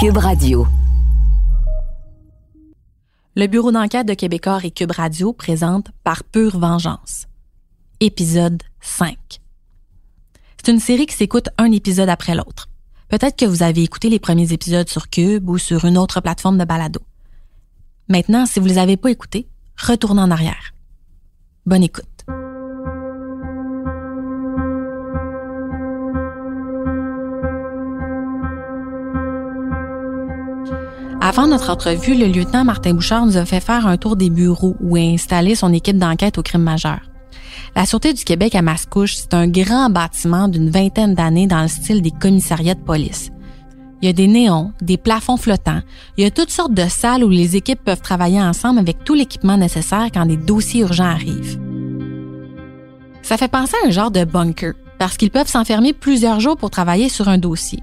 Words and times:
Cube 0.00 0.18
Radio. 0.18 0.64
Le 3.34 3.48
bureau 3.48 3.72
d'enquête 3.72 4.06
de 4.06 4.14
Québecor 4.14 4.64
et 4.64 4.70
Cube 4.70 4.92
Radio 4.92 5.32
présente 5.32 5.88
Par 6.04 6.22
pure 6.22 6.56
vengeance. 6.56 7.26
Épisode 7.98 8.62
5. 8.80 9.16
C'est 10.56 10.70
une 10.70 10.78
série 10.78 11.06
qui 11.06 11.16
s'écoute 11.16 11.48
un 11.58 11.72
épisode 11.72 12.08
après 12.08 12.36
l'autre. 12.36 12.68
Peut-être 13.08 13.36
que 13.36 13.44
vous 13.44 13.64
avez 13.64 13.82
écouté 13.82 14.08
les 14.08 14.20
premiers 14.20 14.52
épisodes 14.52 14.88
sur 14.88 15.10
Cube 15.10 15.50
ou 15.50 15.58
sur 15.58 15.84
une 15.84 15.98
autre 15.98 16.20
plateforme 16.20 16.58
de 16.58 16.64
balado. 16.64 17.00
Maintenant, 18.08 18.46
si 18.46 18.60
vous 18.60 18.66
ne 18.66 18.70
les 18.70 18.78
avez 18.78 18.96
pas 18.96 19.10
écoutés, 19.10 19.48
retournez 19.76 20.22
en 20.22 20.30
arrière. 20.30 20.74
Bonne 21.66 21.82
écoute. 21.82 22.17
Avant 31.28 31.46
notre 31.46 31.68
entrevue, 31.68 32.14
le 32.14 32.24
lieutenant 32.24 32.64
Martin 32.64 32.94
Bouchard 32.94 33.26
nous 33.26 33.36
a 33.36 33.44
fait 33.44 33.60
faire 33.60 33.86
un 33.86 33.98
tour 33.98 34.16
des 34.16 34.30
bureaux 34.30 34.76
où 34.80 34.96
est 34.96 35.12
installée 35.12 35.54
son 35.54 35.74
équipe 35.74 35.98
d'enquête 35.98 36.38
au 36.38 36.42
crime 36.42 36.62
majeur. 36.62 37.00
La 37.76 37.84
Sûreté 37.84 38.14
du 38.14 38.24
Québec 38.24 38.54
à 38.54 38.62
Mascouche, 38.62 39.14
c'est 39.14 39.34
un 39.34 39.46
grand 39.46 39.90
bâtiment 39.90 40.48
d'une 40.48 40.70
vingtaine 40.70 41.14
d'années 41.14 41.46
dans 41.46 41.60
le 41.60 41.68
style 41.68 42.00
des 42.00 42.12
commissariats 42.12 42.76
de 42.76 42.80
police. 42.80 43.28
Il 44.00 44.06
y 44.06 44.08
a 44.08 44.14
des 44.14 44.26
néons, 44.26 44.72
des 44.80 44.96
plafonds 44.96 45.36
flottants, 45.36 45.82
il 46.16 46.24
y 46.24 46.26
a 46.26 46.30
toutes 46.30 46.48
sortes 46.48 46.72
de 46.72 46.88
salles 46.88 47.22
où 47.22 47.28
les 47.28 47.56
équipes 47.56 47.84
peuvent 47.84 48.00
travailler 48.00 48.40
ensemble 48.40 48.78
avec 48.78 49.04
tout 49.04 49.12
l'équipement 49.12 49.58
nécessaire 49.58 50.08
quand 50.10 50.24
des 50.24 50.38
dossiers 50.38 50.80
urgents 50.80 51.04
arrivent. 51.04 51.60
Ça 53.20 53.36
fait 53.36 53.48
penser 53.48 53.74
à 53.84 53.88
un 53.88 53.90
genre 53.90 54.10
de 54.10 54.24
bunker, 54.24 54.72
parce 54.98 55.18
qu'ils 55.18 55.30
peuvent 55.30 55.46
s'enfermer 55.46 55.92
plusieurs 55.92 56.40
jours 56.40 56.56
pour 56.56 56.70
travailler 56.70 57.10
sur 57.10 57.28
un 57.28 57.36
dossier. 57.36 57.82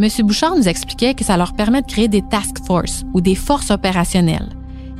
M. 0.00 0.08
Bouchard 0.24 0.56
nous 0.56 0.68
expliquait 0.68 1.14
que 1.14 1.22
ça 1.22 1.36
leur 1.36 1.52
permet 1.52 1.82
de 1.82 1.86
créer 1.86 2.08
des 2.08 2.22
task 2.22 2.64
force 2.66 3.04
ou 3.12 3.20
des 3.20 3.34
forces 3.34 3.70
opérationnelles. 3.70 4.48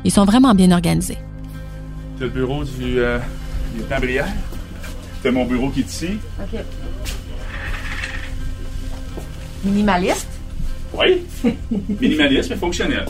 Ils 0.04 0.10
sont 0.10 0.24
vraiment 0.24 0.54
bien 0.54 0.70
organisés. 0.70 1.18
C'est 2.18 2.24
le 2.24 2.30
bureau 2.30 2.62
du 2.64 2.98
euh, 2.98 3.18
lieutenant 3.76 4.00
Brière. 4.00 4.28
C'est 5.22 5.30
mon 5.30 5.46
bureau 5.46 5.70
qui 5.70 5.80
est 5.80 5.90
ici? 5.90 6.18
OK. 6.40 6.60
Minimaliste? 9.64 10.28
Oui. 10.92 11.22
Minimaliste, 12.00 12.50
mais 12.50 12.56
fonctionnel. 12.56 13.06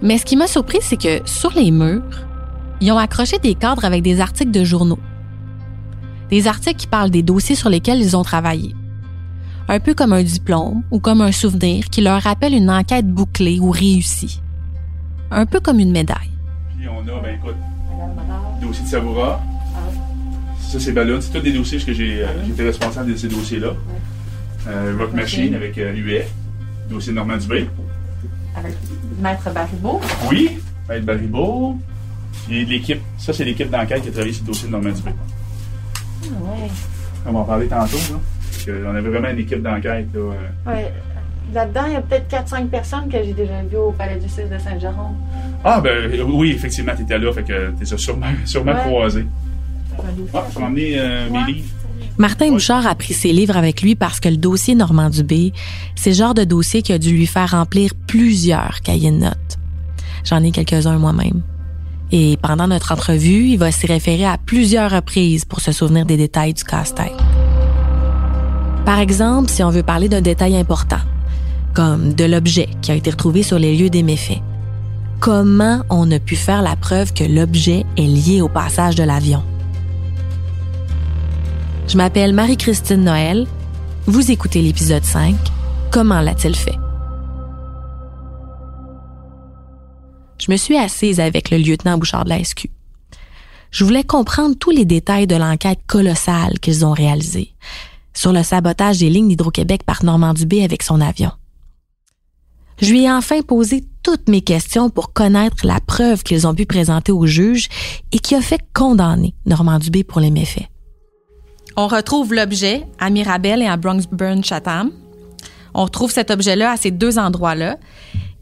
Mais 0.00 0.18
ce 0.18 0.24
qui 0.24 0.36
m'a 0.36 0.46
surpris, 0.46 0.78
c'est 0.80 0.96
que 0.96 1.20
sur 1.28 1.52
les 1.52 1.70
murs, 1.70 2.02
ils 2.80 2.90
ont 2.90 2.98
accroché 2.98 3.38
des 3.38 3.54
cadres 3.54 3.84
avec 3.84 4.02
des 4.02 4.20
articles 4.20 4.50
de 4.50 4.64
journaux. 4.64 4.98
Des 6.30 6.48
articles 6.48 6.76
qui 6.76 6.86
parlent 6.86 7.10
des 7.10 7.22
dossiers 7.22 7.54
sur 7.54 7.68
lesquels 7.68 8.00
ils 8.00 8.16
ont 8.16 8.22
travaillé 8.22 8.74
un 9.68 9.80
peu 9.80 9.94
comme 9.94 10.12
un 10.12 10.22
diplôme 10.22 10.82
ou 10.90 10.98
comme 10.98 11.20
un 11.20 11.32
souvenir 11.32 11.84
qui 11.86 12.00
leur 12.00 12.22
rappelle 12.22 12.54
une 12.54 12.70
enquête 12.70 13.06
bouclée 13.06 13.58
ou 13.60 13.70
réussie. 13.70 14.40
Un 15.30 15.46
peu 15.46 15.60
comme 15.60 15.78
une 15.78 15.92
médaille. 15.92 16.30
Puis 16.76 16.88
on 16.88 17.00
a, 17.00 17.20
ben 17.20 17.34
écoute, 17.36 17.56
dossier 18.60 18.84
de 18.84 18.88
Savoura. 18.88 19.40
Ça, 20.60 20.80
c'est 20.80 20.92
Ballon. 20.92 21.20
C'est 21.20 21.32
tous 21.32 21.40
des 21.40 21.52
dossiers 21.52 21.78
que 21.78 21.92
j'ai 21.92 22.22
euh, 22.22 22.46
été 22.48 22.64
responsable 22.64 23.12
de 23.12 23.16
ces 23.16 23.28
dossiers-là. 23.28 23.72
Euh, 24.68 24.96
Rock 24.98 25.12
Machine 25.12 25.54
avec 25.54 25.76
euh, 25.78 25.94
UF. 25.94 26.26
Dossier 26.88 27.12
de 27.12 27.16
Normand 27.16 27.36
Dubé. 27.36 27.68
Avec 28.56 28.74
Maître 29.20 29.50
Baribeau. 29.52 30.00
Oui, 30.30 30.58
Maître 30.88 31.04
Baribeau. 31.04 31.78
Et 32.50 32.64
l'équipe, 32.64 33.00
ça, 33.18 33.32
c'est 33.32 33.44
l'équipe 33.44 33.70
d'enquête 33.70 34.02
qui 34.02 34.08
a 34.08 34.12
travaillé 34.12 34.32
sur 34.32 34.44
le 34.44 34.48
dossier 34.48 34.66
de 34.66 34.72
Normand 34.72 34.90
Dubé. 34.92 35.10
Ah 35.12 36.26
ouais. 36.42 36.70
On 37.26 37.32
va 37.32 37.38
en 37.40 37.44
parler 37.44 37.66
tantôt, 37.66 37.96
là. 37.96 38.18
On 38.68 38.94
avait 38.94 39.08
vraiment 39.08 39.30
une 39.30 39.38
équipe 39.38 39.62
d'enquête. 39.62 40.06
Là, 40.14 40.20
euh. 40.20 40.70
ouais. 40.70 40.92
Là-dedans, 41.54 41.82
il 41.86 41.92
y 41.92 41.96
a 41.96 42.00
peut-être 42.00 42.30
4-5 42.30 42.68
personnes 42.68 43.08
que 43.08 43.22
j'ai 43.22 43.34
déjà 43.34 43.62
vues 43.62 43.76
au 43.76 43.92
Palais 43.92 44.18
du 44.18 44.28
6 44.28 44.42
de 44.50 44.58
Saint-Jérôme. 44.58 45.16
Ah, 45.64 45.80
ben 45.80 46.10
oui, 46.26 46.52
effectivement, 46.52 46.92
tu 46.96 47.02
étais 47.02 47.18
là, 47.18 47.32
fait 47.32 47.42
que 47.42 47.72
tu 47.78 47.98
sûrement, 47.98 48.26
sûrement 48.44 48.74
croisé. 48.74 49.26
Ah, 50.32 50.44
m'as 50.58 50.66
emmené 50.66 50.94
euh, 50.96 51.28
mes 51.30 51.52
livres. 51.52 51.68
Martin 52.18 52.50
Bouchard 52.50 52.86
a 52.86 52.94
pris 52.94 53.14
ses 53.14 53.32
livres 53.32 53.56
avec 53.56 53.82
lui 53.82 53.94
parce 53.94 54.20
que 54.20 54.28
le 54.28 54.36
dossier 54.36 54.74
Normand 54.74 55.10
Dubé, 55.10 55.52
c'est 55.94 56.10
le 56.10 56.16
genre 56.16 56.34
de 56.34 56.44
dossier 56.44 56.82
qui 56.82 56.92
a 56.92 56.98
dû 56.98 57.10
lui 57.10 57.26
faire 57.26 57.50
remplir 57.50 57.92
plusieurs 58.06 58.80
cahiers 58.82 59.10
de 59.10 59.16
notes. 59.16 59.58
J'en 60.24 60.42
ai 60.42 60.50
quelques-uns 60.50 60.98
moi-même. 60.98 61.42
Et 62.12 62.36
pendant 62.42 62.68
notre 62.68 62.92
entrevue, 62.92 63.48
il 63.48 63.58
va 63.58 63.72
s'y 63.72 63.86
référer 63.86 64.26
à 64.26 64.36
plusieurs 64.36 64.90
reprises 64.90 65.46
pour 65.46 65.60
se 65.60 65.72
souvenir 65.72 66.04
des 66.04 66.18
détails 66.18 66.52
du 66.52 66.64
casse-tête. 66.64 67.12
Par 68.84 68.98
exemple, 68.98 69.48
si 69.48 69.62
on 69.62 69.70
veut 69.70 69.84
parler 69.84 70.08
d'un 70.08 70.20
détail 70.20 70.56
important, 70.56 70.98
comme 71.74 72.14
de 72.14 72.24
l'objet 72.24 72.68
qui 72.82 72.90
a 72.90 72.94
été 72.94 73.10
retrouvé 73.10 73.42
sur 73.42 73.58
les 73.58 73.76
lieux 73.76 73.90
des 73.90 74.02
méfaits. 74.02 74.40
Comment 75.20 75.82
on 75.88 76.10
a 76.10 76.18
pu 76.18 76.36
faire 76.36 76.62
la 76.62 76.76
preuve 76.76 77.12
que 77.12 77.24
l'objet 77.24 77.84
est 77.96 78.02
lié 78.02 78.42
au 78.42 78.48
passage 78.48 78.96
de 78.96 79.04
l'avion? 79.04 79.42
Je 81.86 81.96
m'appelle 81.96 82.32
Marie-Christine 82.32 83.04
Noël. 83.04 83.46
Vous 84.06 84.30
écoutez 84.30 84.60
l'épisode 84.62 85.04
5. 85.04 85.34
Comment 85.90 86.20
l'a-t-il 86.20 86.56
fait? 86.56 86.78
Je 90.38 90.50
me 90.50 90.56
suis 90.56 90.76
assise 90.76 91.20
avec 91.20 91.50
le 91.50 91.58
lieutenant 91.58 91.98
Bouchard 91.98 92.24
de 92.24 92.30
la 92.30 92.42
SQ. 92.42 92.68
Je 93.70 93.84
voulais 93.84 94.02
comprendre 94.02 94.56
tous 94.58 94.70
les 94.70 94.84
détails 94.84 95.28
de 95.28 95.36
l'enquête 95.36 95.80
colossale 95.86 96.58
qu'ils 96.58 96.84
ont 96.84 96.92
réalisée 96.92 97.52
sur 98.14 98.32
le 98.32 98.42
sabotage 98.42 98.98
des 98.98 99.10
lignes 99.10 99.28
d'Hydro-Québec 99.28 99.82
par 99.84 100.04
Normand 100.04 100.34
Dubé 100.34 100.64
avec 100.64 100.82
son 100.82 101.00
avion. 101.00 101.30
Je 102.80 102.90
lui 102.90 103.04
ai 103.04 103.10
enfin 103.10 103.42
posé 103.42 103.84
toutes 104.02 104.28
mes 104.28 104.40
questions 104.40 104.90
pour 104.90 105.12
connaître 105.12 105.64
la 105.64 105.78
preuve 105.80 106.22
qu'ils 106.22 106.46
ont 106.46 106.54
pu 106.54 106.66
présenter 106.66 107.12
au 107.12 107.26
juge 107.26 107.68
et 108.10 108.18
qui 108.18 108.34
a 108.34 108.40
fait 108.40 108.60
condamner 108.74 109.34
Normand 109.46 109.78
Dubé 109.78 110.02
pour 110.02 110.20
les 110.20 110.30
méfaits. 110.30 110.66
On 111.76 111.86
retrouve 111.86 112.34
l'objet 112.34 112.84
à 112.98 113.08
Mirabel 113.08 113.62
et 113.62 113.66
à 113.66 113.76
Bronxburn-Chatham. 113.76 114.90
On 115.74 115.84
retrouve 115.84 116.10
cet 116.10 116.30
objet-là 116.30 116.72
à 116.72 116.76
ces 116.76 116.90
deux 116.90 117.18
endroits-là. 117.18 117.78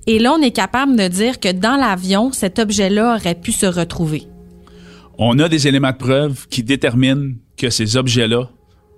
Et 0.07 0.19
là, 0.19 0.33
on 0.33 0.43
est 0.43 0.51
capable 0.51 0.97
de 0.97 1.07
dire 1.07 1.39
que 1.39 1.53
dans 1.53 1.77
l'avion, 1.77 2.33
cet 2.33 2.59
objet-là 2.59 3.17
aurait 3.17 3.35
pu 3.35 3.53
se 3.53 3.67
retrouver. 3.67 4.27
On 5.19 5.39
a 5.39 5.49
des 5.49 5.69
éléments 5.69 5.93
de 5.93 5.97
preuve 5.97 6.49
qui 6.49 6.63
déterminent 6.63 7.35
que 7.57 7.69
ces 7.69 7.97
objets-là 7.97 8.49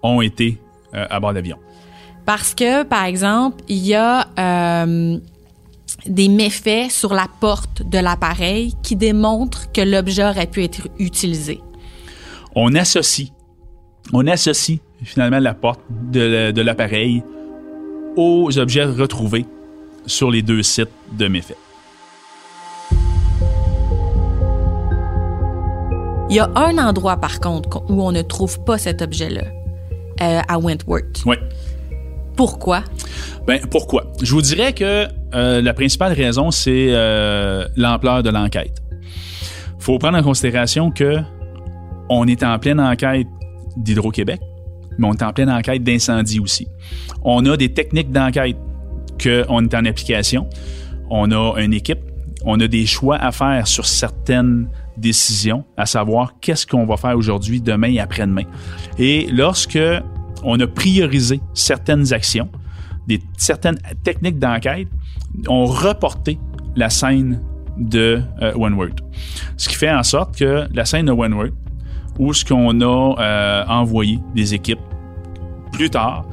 ont 0.03 0.21
été 0.21 0.59
à 0.93 1.21
bord 1.21 1.33
d'avion. 1.33 1.59
Parce 2.25 2.55
que, 2.55 2.85
par 2.85 3.05
exemple, 3.05 3.65
il 3.69 3.79
y 3.79 3.95
a 3.95 4.29
euh, 4.39 5.19
des 6.07 6.29
méfaits 6.29 6.91
sur 6.91 7.15
la 7.15 7.27
porte 7.41 7.83
de 7.83 7.99
l'appareil 7.99 8.75
qui 8.83 8.97
démontrent 8.97 9.73
que 9.73 9.81
l'objet 9.81 10.25
aurait 10.25 10.47
pu 10.47 10.63
être 10.63 10.89
utilisé. 10.99 11.61
On 12.55 12.75
associe, 12.75 13.29
on 14.13 14.27
associe 14.27 14.79
finalement 15.03 15.41
la 15.41 15.55
porte 15.55 15.81
de, 15.91 16.61
l'appareil 16.61 17.25
aux 18.17 18.57
objets 18.59 18.85
retrouvés 18.85 19.47
sur 20.07 20.31
les 20.31 20.43
deux 20.43 20.63
sites 20.63 20.91
de 21.13 21.29
méfaits. 21.29 21.57
Il 26.29 26.37
y 26.37 26.41
a 26.41 26.51
un 26.55 26.79
endroit, 26.79 27.17
par 27.17 27.41
contre, 27.41 27.83
où 27.91 28.03
on 28.03 28.13
ne 28.13 28.23
trouve 28.23 28.63
pas 28.65 28.79
cet 28.79 29.03
objet-là. 29.03 29.62
Euh, 30.21 30.41
à 30.47 30.59
Wentworth. 30.59 31.23
Oui. 31.27 31.37
Pourquoi? 32.37 32.85
Ben, 33.47 33.61
pourquoi? 33.71 34.05
Je 34.23 34.33
vous 34.33 34.43
dirais 34.43 34.73
que 34.73 35.07
euh, 35.35 35.61
la 35.61 35.75
principale 35.75 36.13
raison, 36.13 36.51
c'est 36.51 36.89
euh, 36.91 37.67
l'ampleur 37.77 38.23
de 38.23 38.31
l'enquête. 38.31 38.83
Il 38.93 39.85
faut 39.85 39.99
prendre 39.99 40.19
en 40.19 40.23
considération 40.23 40.91
que 40.91 41.19
on 42.09 42.27
est 42.27 42.43
en 42.43 42.59
pleine 42.59 42.81
enquête 42.81 43.27
d'Hydro-Québec, 43.77 44.41
mais 44.99 45.09
on 45.09 45.13
est 45.13 45.23
en 45.23 45.33
pleine 45.33 45.51
enquête 45.51 45.83
d'incendie 45.83 46.41
aussi. 46.41 46.69
On 47.23 47.45
a 47.47 47.57
des 47.57 47.73
techniques 47.73 48.11
d'enquête 48.11 48.57
qu'on 49.23 49.65
est 49.65 49.75
en 49.75 49.85
application. 49.85 50.49
On 51.11 51.31
a 51.33 51.61
une 51.61 51.75
équipe. 51.75 52.01
On 52.45 52.59
a 52.61 52.67
des 52.67 52.87
choix 52.87 53.17
à 53.17 53.33
faire 53.33 53.67
sur 53.67 53.87
certaines 53.87 54.69
décision, 54.97 55.65
à 55.77 55.87
savoir 55.87 56.35
qu'est-ce 56.41 56.67
qu'on 56.67 56.87
va 56.87 56.97
faire 56.97 57.17
aujourd'hui, 57.17 57.61
demain 57.61 57.89
et 57.89 58.01
après-demain. 58.01 58.45
Et 58.99 59.29
lorsque 59.31 59.79
on 60.43 60.59
a 60.61 60.67
priorisé 60.67 61.41
certaines 61.55 62.13
actions, 62.13 62.49
des, 63.07 63.21
certaines 63.37 63.79
techniques 64.05 64.39
d'enquête, 64.39 64.89
on 65.49 65.65
reporté 65.67 66.39
la 66.77 66.91
scène 66.91 67.43
de 67.79 68.23
euh. 68.43 68.89
Ce 69.57 69.69
qui 69.69 69.75
fait 69.75 69.91
en 69.91 70.03
sorte 70.03 70.37
que 70.37 70.67
la 70.73 70.85
scène 70.85 71.07
de 71.07 71.13
Wentworth, 71.13 71.55
où 72.19 72.33
ce 72.35 72.45
qu'on 72.45 72.81
a 72.81 73.21
euh, 73.21 73.65
envoyé 73.67 74.19
des 74.35 74.55
équipes 74.55 74.81
plus 75.73 75.89
tard, 75.89 76.27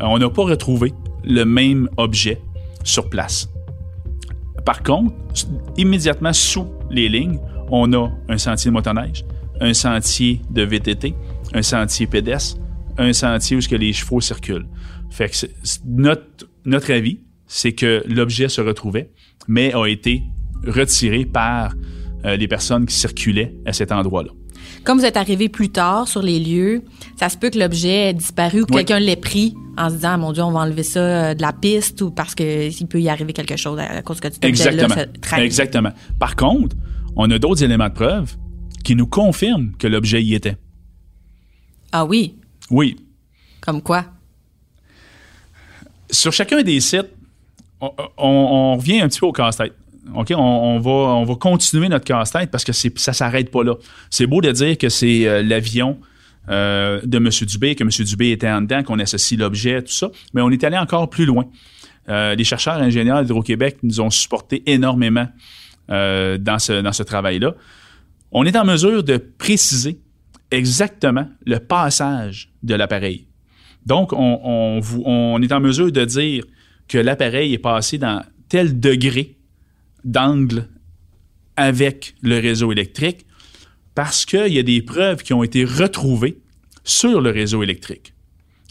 euh, 0.00 0.04
on 0.04 0.18
n'a 0.18 0.30
pas 0.30 0.44
retrouvé 0.44 0.94
le 1.24 1.44
même 1.44 1.88
objet 1.96 2.40
sur 2.84 3.10
place. 3.10 3.48
Par 4.66 4.82
contre, 4.82 5.14
immédiatement 5.76 6.32
sous 6.32 6.66
les 6.90 7.08
lignes, 7.08 7.38
on 7.70 7.92
a 7.92 8.10
un 8.28 8.36
sentier 8.36 8.70
de 8.70 8.74
motoneige, 8.74 9.24
un 9.60 9.72
sentier 9.72 10.42
de 10.50 10.62
VTT, 10.62 11.14
un 11.54 11.62
sentier 11.62 12.08
pédestre, 12.08 12.58
un 12.98 13.12
sentier 13.12 13.56
où 13.56 13.60
que 13.60 13.76
les 13.76 13.92
chevaux 13.92 14.20
circulent. 14.20 14.66
Fait 15.08 15.28
que 15.28 15.46
notre, 15.86 16.48
notre 16.64 16.92
avis, 16.92 17.20
c'est 17.46 17.72
que 17.72 18.02
l'objet 18.08 18.48
se 18.48 18.60
retrouvait, 18.60 19.12
mais 19.46 19.72
a 19.72 19.86
été 19.86 20.24
retiré 20.66 21.24
par 21.24 21.72
euh, 22.24 22.36
les 22.36 22.48
personnes 22.48 22.86
qui 22.86 22.96
circulaient 22.96 23.54
à 23.66 23.72
cet 23.72 23.92
endroit-là. 23.92 24.32
Comme 24.82 24.98
vous 24.98 25.04
êtes 25.04 25.16
arrivé 25.16 25.48
plus 25.48 25.68
tard 25.68 26.08
sur 26.08 26.22
les 26.22 26.40
lieux, 26.40 26.82
ça 27.16 27.28
se 27.28 27.36
peut 27.36 27.50
que 27.50 27.58
l'objet 27.58 28.08
ait 28.08 28.14
disparu 28.14 28.62
ou 28.62 28.66
que 28.66 28.72
quelqu'un 28.74 28.98
l'ait 28.98 29.14
pris 29.14 29.54
en 29.76 29.90
se 29.90 29.96
disant, 29.96 30.10
ah, 30.12 30.16
mon 30.16 30.32
Dieu, 30.32 30.42
on 30.42 30.52
va 30.52 30.60
enlever 30.60 30.82
ça 30.82 31.00
euh, 31.00 31.34
de 31.34 31.42
la 31.42 31.52
piste 31.52 32.00
ou 32.02 32.10
parce 32.10 32.34
qu'il 32.34 32.86
peut 32.88 33.00
y 33.00 33.08
arriver 33.08 33.32
quelque 33.32 33.56
chose 33.56 33.78
à 33.78 34.02
cause 34.02 34.20
que 34.20 34.28
tu 34.28 34.38
Exactement. 34.42 34.94
Exactement. 35.38 35.92
Par 36.18 36.36
contre, 36.36 36.76
on 37.16 37.30
a 37.30 37.38
d'autres 37.38 37.62
éléments 37.62 37.88
de 37.88 37.94
preuve 37.94 38.36
qui 38.84 38.94
nous 38.94 39.06
confirment 39.06 39.72
que 39.78 39.86
l'objet 39.86 40.22
y 40.22 40.34
était. 40.34 40.56
Ah 41.92 42.04
oui? 42.04 42.36
Oui. 42.70 42.96
Comme 43.60 43.82
quoi? 43.82 44.04
Sur 46.10 46.32
chacun 46.32 46.62
des 46.62 46.80
sites, 46.80 47.10
on, 47.80 48.76
revient 48.76 49.00
un 49.00 49.08
petit 49.08 49.20
peu 49.20 49.26
au 49.26 49.32
casse-tête. 49.32 49.74
OK, 50.14 50.32
on, 50.36 50.78
va, 50.78 50.90
on 50.90 51.24
va 51.24 51.34
continuer 51.34 51.88
notre 51.88 52.04
casse-tête 52.04 52.50
parce 52.50 52.64
que 52.64 52.72
ça 52.72 53.12
s'arrête 53.12 53.50
pas 53.50 53.64
là. 53.64 53.74
C'est 54.08 54.26
beau 54.26 54.40
de 54.40 54.52
dire 54.52 54.78
que 54.78 54.88
c'est 54.88 55.26
euh, 55.26 55.42
l'avion 55.42 55.98
euh, 56.48 57.00
de 57.04 57.16
M. 57.16 57.28
Dubé, 57.46 57.74
que 57.74 57.82
M. 57.82 57.90
Dubé 57.90 58.30
était 58.30 58.48
en 58.48 58.62
dedans, 58.62 58.82
qu'on 58.82 58.98
associe 58.98 59.38
l'objet, 59.38 59.82
tout 59.82 59.92
ça, 59.92 60.10
mais 60.34 60.42
on 60.42 60.50
est 60.50 60.62
allé 60.64 60.78
encore 60.78 61.10
plus 61.10 61.26
loin. 61.26 61.46
Euh, 62.08 62.34
les 62.34 62.44
chercheurs 62.44 62.76
ingénieurs 62.76 63.22
d'Hydro-Québec 63.22 63.78
nous 63.82 64.00
ont 64.00 64.10
supporté 64.10 64.62
énormément 64.66 65.28
dans 65.88 66.58
ce, 66.58 66.80
dans 66.82 66.92
ce 66.92 67.04
travail-là. 67.04 67.54
On 68.32 68.44
est 68.44 68.56
en 68.56 68.64
mesure 68.64 69.04
de 69.04 69.18
préciser 69.18 70.00
exactement 70.50 71.28
le 71.44 71.58
passage 71.58 72.52
de 72.62 72.74
l'appareil. 72.74 73.26
Donc, 73.84 74.12
on, 74.12 74.80
on, 75.04 75.42
est 75.42 75.52
en 75.52 75.60
mesure 75.60 75.92
de 75.92 76.04
dire 76.04 76.44
que 76.88 76.98
l'appareil 76.98 77.54
est 77.54 77.58
passé 77.58 77.98
dans 77.98 78.22
tel 78.48 78.78
degré 78.80 79.36
d'angle 80.04 80.68
avec 81.56 82.14
le 82.22 82.38
réseau 82.40 82.72
électrique 82.72 83.26
parce 83.96 84.26
qu'il 84.26 84.52
y 84.52 84.58
a 84.58 84.62
des 84.62 84.82
preuves 84.82 85.24
qui 85.24 85.32
ont 85.32 85.42
été 85.42 85.64
retrouvées 85.64 86.38
sur 86.84 87.20
le 87.20 87.30
réseau 87.30 87.62
électrique. 87.62 88.12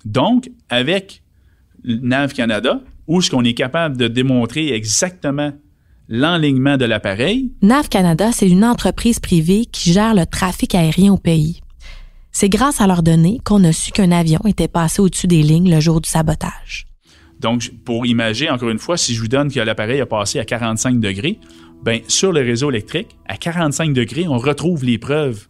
Donc, 0.06 0.50
avec 0.70 1.24
NAV 1.84 2.32
Canada, 2.32 2.80
où 3.08 3.20
est-ce 3.20 3.32
qu'on 3.32 3.44
est 3.44 3.56
capable 3.56 3.98
de 3.98 4.08
démontrer 4.08 4.74
exactement 4.74 5.52
l'enlignement 6.08 6.78
de 6.78 6.86
l'appareil? 6.86 7.52
NAV 7.64 7.90
Canada, 7.90 8.32
c'est 8.32 8.48
une 8.48 8.64
entreprise 8.64 9.20
privée 9.20 9.66
qui 9.66 9.92
gère 9.92 10.14
le 10.14 10.28
trafic 10.28 10.76
aérien 10.76 11.12
au 11.12 11.18
pays. 11.18 11.60
C'est 12.32 12.50
grâce 12.50 12.80
à 12.80 12.86
leurs 12.86 13.02
données 13.02 13.40
qu'on 13.44 13.64
a 13.64 13.74
su 13.74 13.92
qu'un 13.92 14.12
avion 14.12 14.42
était 14.46 14.68
passé 14.68 15.02
au-dessus 15.02 15.28
des 15.28 15.42
lignes 15.42 15.74
le 15.74 15.80
jour 15.80 16.02
du 16.02 16.10
sabotage. 16.10 16.86
Donc, 17.40 17.72
pour 17.84 18.06
imaginer, 18.06 18.52
encore 18.52 18.70
une 18.70 18.80
fois, 18.80 18.96
si 18.96 19.16
je 19.16 19.22
vous 19.22 19.28
donne 19.28 19.52
que 19.52 19.60
l'appareil 19.60 20.02
a 20.02 20.06
passé 20.06 20.40
à 20.40 20.46
45 20.46 21.00
degrés, 21.00 21.40
ben, 21.84 22.02
sur 22.08 22.32
le 22.32 22.42
réseau 22.42 22.70
électrique, 22.70 23.18
à 23.28 23.38
45 23.38 23.94
degrés, 23.94 24.28
on 24.28 24.38
retrouve 24.38 24.84
les 24.84 24.98
preuves 24.98 25.48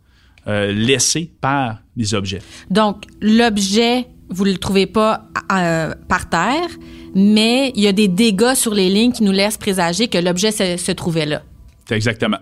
euh, 0.47 0.71
laissées 0.71 1.31
par 1.41 1.79
les 1.95 2.13
objets. 2.13 2.41
Donc, 2.69 3.05
l'objet, 3.21 4.05
vous 4.29 4.45
ne 4.45 4.51
le 4.51 4.57
trouvez 4.57 4.85
pas 4.85 5.27
euh, 5.51 5.93
par 6.07 6.29
terre, 6.29 6.69
mais 7.15 7.71
il 7.75 7.81
y 7.81 7.87
a 7.87 7.91
des 7.91 8.07
dégâts 8.07 8.53
sur 8.53 8.73
les 8.73 8.89
lignes 8.89 9.11
qui 9.11 9.23
nous 9.23 9.31
laissent 9.31 9.57
présager 9.57 10.07
que 10.07 10.17
l'objet 10.17 10.51
se, 10.51 10.91
trouvait 10.91 11.25
là. 11.25 11.41
Exactement. 11.89 12.37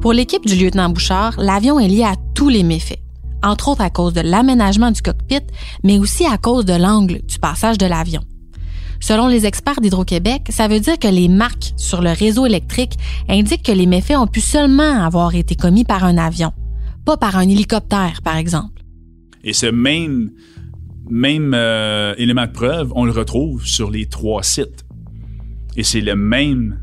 Pour 0.00 0.12
l'équipe 0.12 0.44
du 0.44 0.56
lieutenant 0.56 0.90
Bouchard, 0.90 1.34
l'avion 1.38 1.78
est 1.80 1.88
lié 1.88 2.04
à 2.04 2.14
tous 2.34 2.48
les 2.48 2.62
méfaits 2.62 2.98
entre 3.44 3.68
autres 3.68 3.82
à 3.82 3.90
cause 3.90 4.14
de 4.14 4.22
l'aménagement 4.22 4.90
du 4.90 5.02
cockpit, 5.02 5.42
mais 5.82 5.98
aussi 5.98 6.24
à 6.26 6.38
cause 6.38 6.64
de 6.64 6.74
l'angle 6.74 7.20
du 7.22 7.38
passage 7.38 7.78
de 7.78 7.86
l'avion. 7.86 8.22
Selon 9.00 9.28
les 9.28 9.46
experts 9.46 9.80
d'Hydro-Québec, 9.80 10.48
ça 10.50 10.68
veut 10.68 10.80
dire 10.80 10.98
que 10.98 11.08
les 11.08 11.28
marques 11.28 11.72
sur 11.76 12.00
le 12.00 12.10
réseau 12.10 12.46
électrique 12.46 12.94
indiquent 13.28 13.64
que 13.64 13.72
les 13.72 13.86
méfaits 13.86 14.16
ont 14.16 14.26
pu 14.26 14.40
seulement 14.40 15.04
avoir 15.04 15.34
été 15.34 15.54
commis 15.54 15.84
par 15.84 16.04
un 16.04 16.16
avion, 16.16 16.52
pas 17.04 17.16
par 17.16 17.36
un 17.36 17.48
hélicoptère, 17.48 18.20
par 18.22 18.36
exemple. 18.36 18.82
Et 19.42 19.52
ce 19.52 19.66
même, 19.66 20.30
même 21.10 21.52
euh, 21.54 22.14
élément 22.16 22.46
de 22.46 22.52
preuve, 22.52 22.92
on 22.94 23.04
le 23.04 23.12
retrouve 23.12 23.66
sur 23.66 23.90
les 23.90 24.06
trois 24.06 24.42
sites. 24.42 24.84
Et 25.76 25.82
c'est 25.82 26.00
le 26.00 26.16
même 26.16 26.80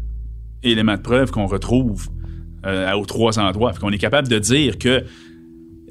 élément 0.64 0.96
de 0.96 1.02
preuve 1.02 1.32
qu'on 1.32 1.48
retrouve 1.48 2.10
euh, 2.66 2.92
aux 2.94 3.06
trois 3.06 3.40
endroits. 3.40 3.72
On 3.82 3.92
est 3.92 3.98
capable 3.98 4.28
de 4.28 4.38
dire 4.38 4.78
que 4.78 5.04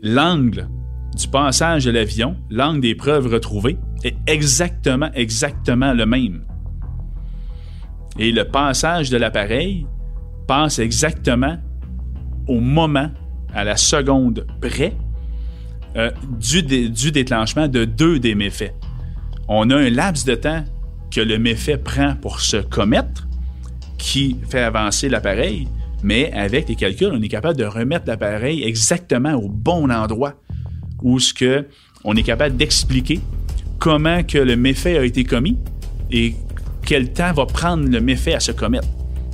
l'angle 0.02 0.69
du 1.17 1.29
passage 1.29 1.85
de 1.85 1.91
l'avion, 1.91 2.37
l'angle 2.51 2.81
des 2.81 2.95
preuves 2.95 3.27
retrouvées, 3.27 3.79
est 4.05 4.17
exactement, 4.27 5.11
exactement 5.15 5.93
le 5.93 6.07
même. 6.07 6.45
Et 8.19 8.33
le 8.33 8.45
passage 8.45 9.11
de 9.11 9.17
l'appareil 9.17 9.87
passe 10.47 10.79
exactement 10.79 11.57
au 12.49 12.61
moment, 12.61 13.11
à 13.55 13.65
la 13.65 13.77
seconde 13.77 14.47
près, 14.61 14.95
euh, 15.97 16.11
du, 16.39 16.62
du 16.62 17.13
déclenchement 17.13 17.69
de 17.69 17.85
deux 17.85 18.19
des 18.19 18.35
méfaits. 18.35 18.75
On 19.49 19.71
a 19.71 19.77
un 19.77 19.91
laps 19.91 20.25
de 20.25 20.35
temps 20.35 20.65
que 21.11 21.21
le 21.21 21.39
méfait 21.39 21.79
prend 21.79 22.15
pour 22.15 22.41
se 22.41 22.56
commettre, 22.56 23.27
qui 23.99 24.37
fait 24.49 24.63
avancer 24.63 25.09
l'appareil, 25.09 25.69
mais 26.03 26.33
avec 26.33 26.69
les 26.69 26.77
calculs, 26.77 27.13
on 27.13 27.21
est 27.21 27.29
capable 27.29 27.59
de 27.59 27.65
remettre 27.65 28.06
l'appareil 28.06 28.63
exactement 28.63 29.35
au 29.35 29.49
bon 29.49 29.91
endroit 29.91 30.35
où 31.02 31.19
ce 31.19 31.35
que 31.35 31.67
on 32.05 32.17
est 32.17 32.23
capable 32.23 32.56
d'expliquer 32.56 33.20
comment 33.79 34.23
que 34.23 34.38
le 34.38 34.56
méfait 34.56 34.99
a 34.99 35.05
été 35.05 35.25
commis 35.25 35.58
et 36.11 36.35
quel 36.87 37.12
temps 37.12 37.32
va 37.32 37.47
prendre 37.47 37.88
le 37.88 38.00
méfait 38.00 38.35
à 38.35 38.41
se 38.41 38.52
commettre. 38.52 38.88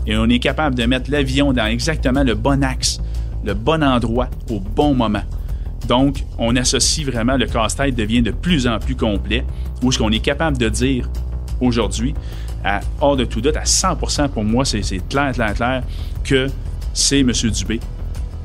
Et 0.06 0.16
on 0.16 0.28
est 0.28 0.38
capable 0.38 0.76
de 0.76 0.84
mettre 0.84 1.10
l'avion 1.10 1.52
dans 1.52 1.66
exactement 1.66 2.22
le 2.22 2.34
bon 2.34 2.62
axe, 2.62 3.00
le 3.44 3.54
bon 3.54 3.82
endroit, 3.82 4.28
au 4.50 4.60
bon 4.60 4.94
moment. 4.94 5.22
Donc, 5.88 6.24
on 6.38 6.54
associe 6.56 7.06
vraiment 7.06 7.36
le 7.36 7.46
casse-tête 7.46 7.94
devient 7.94 8.22
de 8.22 8.32
plus 8.32 8.66
en 8.66 8.78
plus 8.78 8.96
complet, 8.96 9.44
où 9.82 9.92
ce 9.92 9.98
qu'on 9.98 10.10
est 10.10 10.20
capable 10.20 10.58
de 10.58 10.68
dire 10.68 11.08
aujourd'hui, 11.60 12.14
hors 13.00 13.16
de 13.16 13.24
tout 13.24 13.40
doute, 13.40 13.56
à 13.56 13.62
100% 13.62 14.28
pour 14.28 14.44
moi, 14.44 14.64
c'est 14.64 14.80
clair, 15.08 15.32
clair, 15.32 15.54
clair, 15.54 15.82
que 16.24 16.48
c'est 16.92 17.20
M. 17.20 17.30
Dubé, 17.30 17.80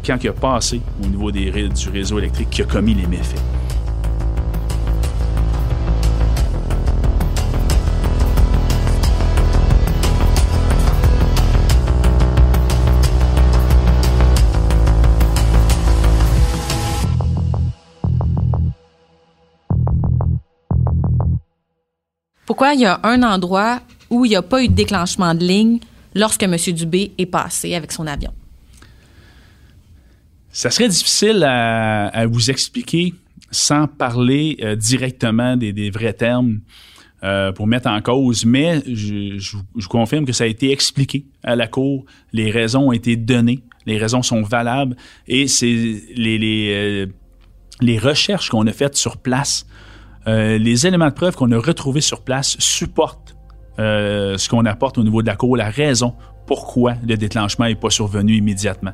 quand 0.06 0.18
il 0.24 0.30
a 0.30 0.33
passé 0.33 0.81
au 1.03 1.07
niveau 1.07 1.31
des, 1.31 1.51
du 1.51 1.89
réseau 1.89 2.19
électrique, 2.19 2.50
qui 2.50 2.62
a 2.62 2.65
commis 2.65 2.94
les 2.94 3.07
méfaits. 3.07 3.39
Pourquoi 22.46 22.74
il 22.74 22.81
y 22.81 22.86
a 22.86 23.00
un 23.03 23.24
endroit 23.24 23.79
où 24.10 24.25
il 24.25 24.29
n'y 24.29 24.36
a 24.36 24.41
pas 24.41 24.62
eu 24.62 24.67
de 24.67 24.74
déclenchement 24.74 25.34
de 25.34 25.43
ligne 25.43 25.79
lorsque 26.13 26.43
M. 26.43 26.55
Dubé 26.75 27.13
est 27.17 27.25
passé 27.25 27.75
avec 27.75 27.91
son 27.93 28.05
avion? 28.08 28.34
Ça 30.51 30.70
serait 30.70 30.89
difficile 30.89 31.43
à, 31.43 32.25
vous 32.27 32.50
expliquer 32.51 33.13
sans 33.51 33.88
parler 33.88 34.58
euh, 34.62 34.75
directement 34.75 35.58
des, 35.58 35.89
vrais 35.89 36.13
termes 36.13 36.62
euh, 37.24 37.51
pour 37.51 37.67
mettre 37.67 37.89
en 37.89 38.01
cause, 38.01 38.46
mais 38.46 38.81
je, 38.86 39.58
vous 39.74 39.88
confirme 39.89 40.25
que 40.25 40.31
ça 40.31 40.46
a 40.46 40.48
été 40.48 40.72
expliqué 40.72 41.25
à 41.43 41.55
la 41.55 41.67
Cour, 41.67 42.05
les 42.34 42.50
raisons 42.50 42.89
ont 42.89 42.91
été 42.91 43.15
données, 43.15 43.60
les 43.86 43.98
raisons 43.98 44.24
sont 44.24 44.41
valables. 44.41 44.96
Et 45.27 45.48
c'est 45.48 45.65
les, 46.15 46.38
les, 46.38 46.74
euh, 46.74 47.05
les 47.81 48.00
recherches 48.00 48.50
qu'on 48.50 48.65
a 48.67 48.72
faites 48.74 48.96
sur 48.96 49.17
place, 49.17 49.65
les 50.27 50.86
éléments 50.86 51.08
de 51.08 51.13
preuve 51.13 51.36
qu'on 51.36 51.51
a 51.51 51.58
retrouvés 51.58 52.00
sur 52.00 52.22
place 52.22 52.55
supportent 52.60 53.36
euh, 53.79 54.38
ce 54.38 54.50
qu'on 54.50 54.65
apporte 54.65 54.98
au 54.98 55.03
niveau 55.03 55.22
de 55.22 55.27
la 55.27 55.36
cour, 55.36 55.55
la 55.55 55.70
raison 55.70 56.13
pourquoi 56.46 56.96
le 57.08 57.15
déclenchement 57.15 57.65
n'est 57.65 57.75
pas 57.75 57.89
survenu 57.89 58.36
immédiatement. 58.36 58.91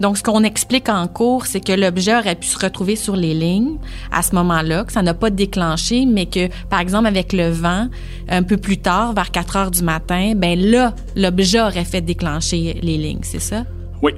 Donc, 0.00 0.18
ce 0.18 0.22
qu'on 0.22 0.42
explique 0.42 0.88
en 0.88 1.06
cours, 1.08 1.46
c'est 1.46 1.60
que 1.60 1.72
l'objet 1.72 2.16
aurait 2.16 2.34
pu 2.34 2.46
se 2.46 2.58
retrouver 2.58 2.96
sur 2.96 3.16
les 3.16 3.34
lignes 3.34 3.78
à 4.12 4.22
ce 4.22 4.34
moment-là, 4.34 4.84
que 4.84 4.92
ça 4.92 5.02
n'a 5.02 5.14
pas 5.14 5.30
déclenché, 5.30 6.06
mais 6.06 6.26
que, 6.26 6.48
par 6.68 6.80
exemple, 6.80 7.06
avec 7.06 7.32
le 7.32 7.48
vent, 7.48 7.88
un 8.28 8.42
peu 8.42 8.56
plus 8.56 8.78
tard, 8.78 9.14
vers 9.14 9.30
4 9.30 9.56
heures 9.56 9.70
du 9.70 9.82
matin, 9.82 10.32
ben 10.36 10.58
là, 10.58 10.94
l'objet 11.14 11.60
aurait 11.60 11.84
fait 11.84 12.00
déclencher 12.00 12.78
les 12.82 12.98
lignes, 12.98 13.22
c'est 13.22 13.40
ça? 13.40 13.64
Oui. 14.02 14.12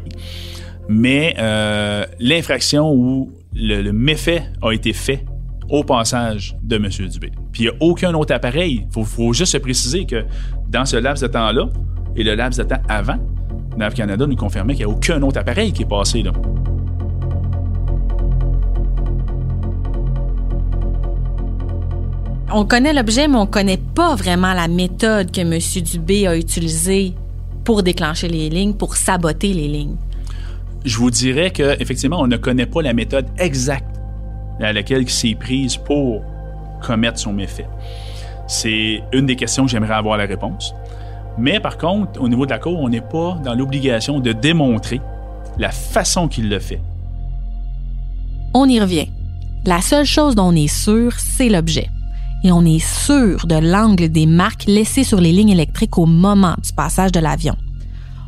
Mais 0.89 1.35
euh, 1.39 2.05
l'infraction 2.19 2.93
ou 2.93 3.31
le 3.55 3.91
méfait 3.93 4.45
a 4.63 4.73
été 4.73 4.93
fait 4.93 5.25
au 5.69 5.85
passage 5.85 6.57
de 6.63 6.77
M. 6.77 6.89
Dubé. 7.09 7.31
Puis 7.53 7.65
il 7.65 7.67
n'y 7.67 7.69
a 7.69 7.75
aucun 7.81 8.15
autre 8.15 8.35
appareil. 8.35 8.87
Il 8.97 9.05
faut, 9.05 9.33
juste 9.33 9.53
se 9.53 9.59
préciser 9.59 10.07
que 10.07 10.25
dans 10.69 10.85
ce 10.85 10.97
laps 10.97 11.23
de 11.23 11.29
temps-là 11.29 11.69
et 12.17 12.25
le 12.25 12.35
laps 12.35 12.59
de 12.59 12.65
temps 12.65 12.83
avant, 12.89 13.19
NAV 13.79 13.95
Canada 13.95 14.27
nous 14.27 14.37
confirmait 14.37 14.75
qu'il 14.75 14.85
n'y 14.85 14.93
a 14.93 14.95
aucun 14.95 15.23
autre 15.23 15.39
appareil 15.39 15.73
qui 15.73 15.83
est 15.83 15.89
passé 15.89 16.23
là. 16.23 16.33
On 22.51 22.65
connaît 22.65 22.93
l'objet, 22.93 23.29
mais 23.29 23.37
on 23.37 23.47
connaît 23.47 23.77
pas 23.77 24.15
vraiment 24.15 24.55
la 24.55 24.69
méthode 24.69 25.31
que 25.31 25.43
M. 25.43 25.59
Dubé 25.85 26.27
a 26.27 26.37
utilisée 26.37 27.15
pour 27.65 27.83
déclencher 27.83 28.29
les 28.29 28.49
lignes, 28.49 28.73
pour 28.73 28.97
saboter 28.97 29.53
les 29.53 29.69
lignes. 29.69 29.97
Je 30.85 30.97
vous 30.97 31.11
dirais 31.11 31.51
que 31.51 31.81
effectivement, 31.81 32.21
on 32.21 32.27
ne 32.27 32.39
connaît 32.39 32.67
pas 32.67 32.83
la 32.83 32.95
méthode 32.95 33.27
exacte 33.39 34.01
à 34.61 34.73
laquelle 34.73 35.03
il 35.03 35.11
s'est 35.11 35.37
prise 35.39 35.77
pour 35.77 36.23
commettre 36.81 37.19
son 37.19 37.33
méfait. 37.33 37.67
C'est 38.47 39.03
une 39.13 39.27
des 39.27 39.37
questions 39.37 39.67
que 39.67 39.71
j'aimerais 39.71 39.95
avoir 39.95 40.17
la 40.17 40.25
réponse. 40.25 40.75
Mais 41.39 41.61
par 41.61 41.79
contre, 41.79 42.21
au 42.21 42.29
niveau 42.29 42.47
de 42.47 42.51
la 42.51 42.59
Cour, 42.59 42.79
on 42.81 42.89
n'est 42.89 43.01
pas 43.01 43.39
dans 43.45 43.55
l'obligation 43.55 44.21
de 44.21 44.33
démontrer 44.33 45.01
la 45.59 45.71
façon 45.71 46.29
qu'il 46.29 46.49
le 46.49 46.59
fait. 46.59 46.81
On 48.55 48.69
y 48.69 48.81
revient. 48.81 49.09
La 49.65 49.81
seule 49.81 50.05
chose 50.05 50.35
dont 50.35 50.49
on 50.49 50.57
est 50.57 50.67
sûr, 50.67 51.13
c'est 51.19 51.49
l'objet. 51.49 51.89
Et 52.45 52.53
on 52.53 52.65
est 52.65 52.85
sûr 52.85 53.47
de 53.47 53.57
l'angle 53.57 54.09
des 54.09 54.27
marques 54.27 54.65
laissées 54.67 55.05
sur 55.05 55.21
les 55.21 55.33
lignes 55.33 55.51
électriques 55.51 55.99
au 55.99 56.07
moment 56.07 56.55
du 56.63 56.73
passage 56.73 57.13
de 57.13 57.21
l'avion. 57.21 57.57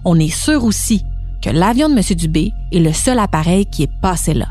On 0.05 0.19
est 0.19 0.35
sûr 0.35 0.65
aussi 0.65 1.05
que 1.43 1.51
l'avion 1.51 1.89
de 1.89 1.95
M. 1.95 2.03
Dubé 2.17 2.53
est 2.73 2.81
le 2.81 2.93
seul 2.93 3.19
appareil 3.19 3.67
qui 3.67 3.85
est 3.85 4.01
passé 4.03 4.35
là. 4.35 4.49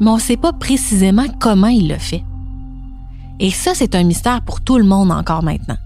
Mais 0.00 0.10
on 0.10 0.16
ne 0.16 0.20
sait 0.20 0.36
pas 0.36 0.52
précisément 0.52 1.26
comment 1.38 1.66
il 1.66 1.88
le 1.88 1.98
fait. 1.98 2.22
Et 3.40 3.50
ça, 3.50 3.72
c'est 3.74 3.94
un 3.94 4.04
mystère 4.04 4.42
pour 4.42 4.60
tout 4.60 4.78
le 4.78 4.84
monde 4.84 5.10
encore 5.10 5.42
maintenant. 5.42 5.76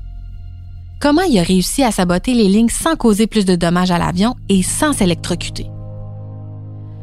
Comment 1.04 1.20
il 1.20 1.38
a 1.38 1.42
réussi 1.42 1.82
à 1.82 1.90
saboter 1.90 2.32
les 2.32 2.49
lignes 2.49 2.70
sans 2.70 2.96
causer 2.96 3.26
plus 3.26 3.44
de 3.44 3.56
dommages 3.56 3.90
à 3.90 3.99
l'avion 3.99 4.37
et 4.49 4.62
sans 4.62 4.94
s'électrocuter? 4.94 5.66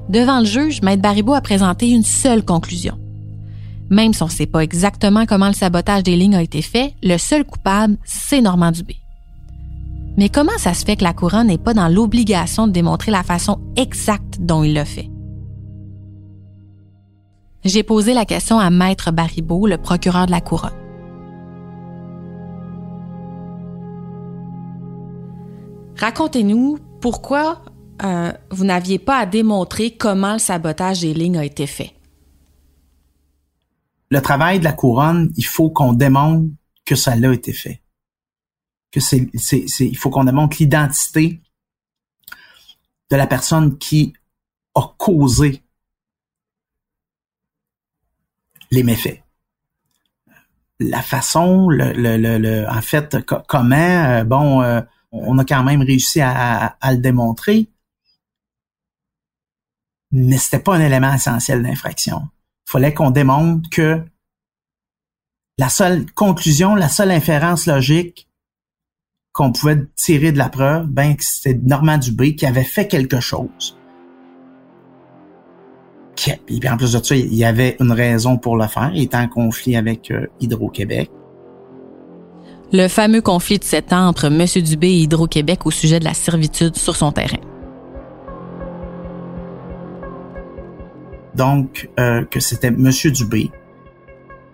Devant 0.10 0.39
le 0.39 0.46
juge, 0.46 0.81
Maître 0.81 1.03
Baribeau 1.03 1.36
a 1.36 1.41
présenté 1.41 1.88
une 1.91 2.01
seule 2.01 2.43
conclusion. 2.43 2.98
Même 3.91 4.15
si 4.15 4.24
on 4.24 4.25
ne 4.25 4.31
sait 4.31 4.48
pas 4.48 4.62
exactement 4.63 5.27
comment 5.27 5.50
le 5.50 5.53
sabotage 5.53 6.01
des 6.01 6.15
lignes 6.15 6.34
a 6.34 6.41
été 6.41 6.63
fait, 6.63 6.96
le 7.03 7.20
seul 7.20 7.46
coupable, 7.46 8.00
c'est 8.03 8.41
Normand 8.41 8.72
Dubé. 8.72 8.96
Mais 10.17 10.29
comment 10.29 10.58
ça 10.58 10.74
se 10.74 10.84
fait 10.84 10.96
que 10.96 11.03
la 11.03 11.13
couronne 11.13 11.46
n'est 11.46 11.60
pas 11.60 11.75
dans 11.75 11.88
l'obligation 11.88 12.65
de 12.65 12.72
démontrer 12.72 13.12
la 13.12 13.22
façon 13.22 13.60
exacte 13.75 14.39
dont 14.39 14.63
il 14.63 14.74
l'a 14.74 14.86
fait? 14.86 15.12
J'ai 17.63 17.84
posé 17.84 18.15
la 18.15 18.25
question 18.25 18.58
à 18.58 18.72
Maître 18.72 19.12
Baribeau, 19.12 19.67
le 19.67 19.77
procureur 19.77 20.25
de 20.25 20.31
la 20.31 20.41
couronne. 20.41 20.81
Racontez-nous 26.01 26.79
pourquoi 27.00 27.63
euh, 28.01 28.34
vous 28.50 28.65
n'aviez 28.65 28.98
pas 28.98 29.20
à 29.20 29.27
démontrer 29.27 29.96
comment 29.96 30.34
le 30.34 30.39
sabotage 30.39 31.01
des 31.01 31.13
lignes 31.13 31.38
a 31.38 31.46
été 31.46 31.67
fait. 31.67 31.93
Le 34.10 34.20
travail 34.20 34.58
de 34.58 34.63
la 34.63 34.74
couronne, 34.74 35.31
il 35.38 35.46
faut 35.46 35.70
qu'on 35.70 35.93
démontre 35.93 36.50
que 36.86 36.96
ça 36.96 37.15
l'a 37.15 37.31
été 37.31 37.53
fait. 37.53 37.84
Il 38.96 39.96
faut 39.96 40.10
qu'on 40.10 40.24
démontre 40.24 40.58
l'identité 40.60 41.39
de 43.12 43.15
la 43.15 43.27
personne 43.27 43.77
qui 43.77 44.13
a 44.74 44.81
causé 44.98 45.62
les 48.72 48.81
méfaits. 48.81 49.22
La 50.79 51.03
façon, 51.03 51.70
le, 51.70 51.93
le, 51.93 52.17
le, 52.39 52.67
en 52.67 52.81
fait, 52.81 53.17
comment, 53.48 53.75
euh, 53.75 54.24
bon, 54.24 54.63
euh, 54.63 54.81
on 55.12 55.38
a 55.38 55.46
quand 55.46 55.63
même 55.63 55.82
réussi 55.82 56.22
à, 56.22 56.77
le 56.89 56.98
démontrer, 56.98 57.68
mais 60.12 60.38
c'était 60.38 60.60
pas 60.60 60.75
un 60.75 60.82
élément 60.82 61.13
essentiel 61.13 61.63
d'infraction. 61.63 62.27
Il 62.68 62.72
fallait 62.72 62.94
qu'on 62.94 63.12
démontre 63.12 63.70
que 63.70 64.03
la 65.58 65.70
seule 65.70 66.10
conclusion, 66.12 66.75
la 66.75 66.89
seule 66.89 67.12
inférence 67.12 67.65
logique 67.65 68.27
qu'on 69.34 69.51
pouvait 69.51 69.86
tirer 69.96 70.32
de 70.32 70.38
la 70.38 70.50
preuve, 70.50 70.88
ben, 70.88 71.15
c'était 71.20 71.60
Normand 71.63 71.98
Dubé 71.98 72.36
qui 72.36 72.46
avait 72.46 72.63
fait 72.63 72.88
quelque 72.88 73.20
chose 73.20 73.77
puis 76.46 76.70
en 76.70 76.77
plus 76.77 76.94
de 76.94 77.03
ça, 77.03 77.15
il 77.15 77.34
y 77.34 77.46
avait 77.46 77.77
une 77.80 77.91
raison 77.91 78.38
pour 78.38 78.58
le 78.58 78.68
faire. 78.68 78.91
Il 78.94 79.03
était 79.03 79.18
en 79.18 79.27
conflit 79.27 79.75
avec 79.75 80.12
euh, 80.12 80.27
Hydro-Québec. 80.39 81.10
Le 82.74 82.88
fameux 82.88 83.22
conflit 83.22 83.60
de 83.60 83.66
sept 83.66 83.92
ans 83.92 84.08
entre 84.08 84.28
M. 84.28 84.46
Dubé 84.63 84.88
et 84.88 85.00
Hydro-Québec 85.01 85.66
au 85.66 85.72
sujet 85.72 86.00
de 86.00 86.06
la 86.06 86.13
servitude 86.13 86.78
sur 86.78 86.96
son 86.96 87.12
terrain. 87.12 87.40
Donc, 91.36 91.90
euh, 92.00 92.24
que 92.24 92.40
c'était 92.40 92.68
M. 92.68 92.90
Dubé 93.13 93.51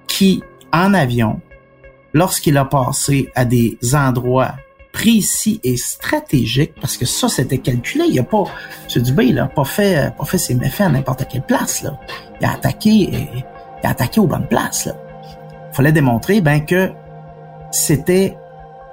qui, 0.07 0.41
en 0.73 0.95
avion, 0.95 1.41
lorsqu'il 2.13 2.57
a 2.57 2.65
passé 2.65 3.29
à 3.35 3.45
des 3.45 3.77
endroits 3.93 4.55
précis 4.93 5.59
et 5.63 5.77
stratégique 5.77 6.73
parce 6.81 6.97
que 6.97 7.05
ça 7.05 7.29
c'était 7.29 7.59
calculé. 7.59 8.05
Il 8.09 8.17
a 8.17 8.23
pas, 8.23 8.45
M. 8.95 9.03
Dubé, 9.03 9.25
il 9.25 9.35
n'a 9.35 9.45
pas 9.45 9.63
fait, 9.63 10.11
pas 10.17 10.25
fait 10.25 10.39
ses 10.39 10.55
méfaits 10.55 10.87
à 10.87 10.89
n'importe 10.89 11.27
quelle 11.29 11.45
place. 11.45 11.85
Il 12.41 12.45
a 12.47 12.53
attaqué, 12.53 12.89
il 12.89 13.45
a 13.83 13.91
attaqué 13.91 14.19
aux 14.19 14.25
bonnes 14.25 14.47
places. 14.47 14.89
Il 15.71 15.75
fallait 15.75 15.91
démontrer 15.91 16.41
ben 16.41 16.65
que 16.65 16.91
c'était 17.71 18.35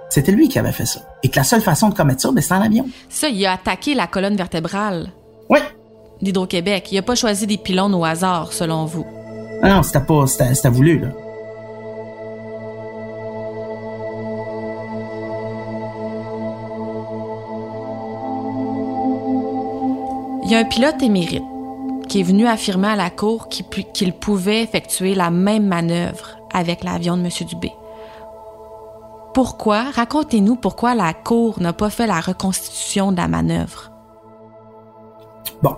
c'était 0.08 0.32
lui 0.32 0.48
qui 0.48 0.58
avait 0.58 0.72
fait 0.72 0.86
ça 0.86 1.00
et 1.24 1.28
que 1.28 1.36
la 1.36 1.44
seule 1.44 1.62
façon 1.62 1.88
de 1.88 1.94
commettre 1.94 2.20
ça, 2.20 2.30
ben 2.30 2.40
c'était 2.40 2.54
en 2.54 2.60
avion. 2.60 2.86
Ça, 3.08 3.28
il 3.28 3.44
a 3.46 3.54
attaqué 3.54 3.94
la 3.94 4.06
colonne 4.06 4.36
vertébrale. 4.36 5.10
Oui. 5.48 5.58
D'Hydro-Québec. 6.20 6.88
Il 6.92 6.98
a 6.98 7.02
pas 7.02 7.14
choisi 7.14 7.46
des 7.46 7.56
pylônes 7.56 7.94
au 7.94 8.04
hasard, 8.04 8.52
selon 8.52 8.84
vous. 8.84 9.06
Ah 9.62 9.70
non, 9.70 9.82
c'était 9.82 10.00
pas, 10.00 10.26
c'était 10.26 10.68
voulu 10.68 10.98
là. 10.98 11.08
Il 20.44 20.50
y 20.50 20.54
a 20.54 20.58
un 20.58 20.64
pilote 20.64 21.02
émérite 21.02 21.42
qui 22.06 22.20
est 22.20 22.22
venu 22.22 22.46
affirmer 22.46 22.88
à 22.88 22.96
la 22.96 23.08
Cour 23.08 23.48
qu'il 23.48 24.12
pouvait 24.12 24.62
effectuer 24.62 25.14
la 25.14 25.30
même 25.30 25.66
manœuvre 25.66 26.38
avec 26.52 26.84
l'avion 26.84 27.16
de 27.16 27.22
M. 27.22 27.30
Dubé. 27.48 27.72
Pourquoi? 29.34 29.90
Racontez-nous 29.90 30.54
pourquoi 30.54 30.94
la 30.94 31.12
Cour 31.12 31.60
n'a 31.60 31.72
pas 31.72 31.90
fait 31.90 32.06
la 32.06 32.20
reconstitution 32.20 33.10
de 33.10 33.16
la 33.16 33.26
manœuvre. 33.26 33.90
Bon. 35.60 35.76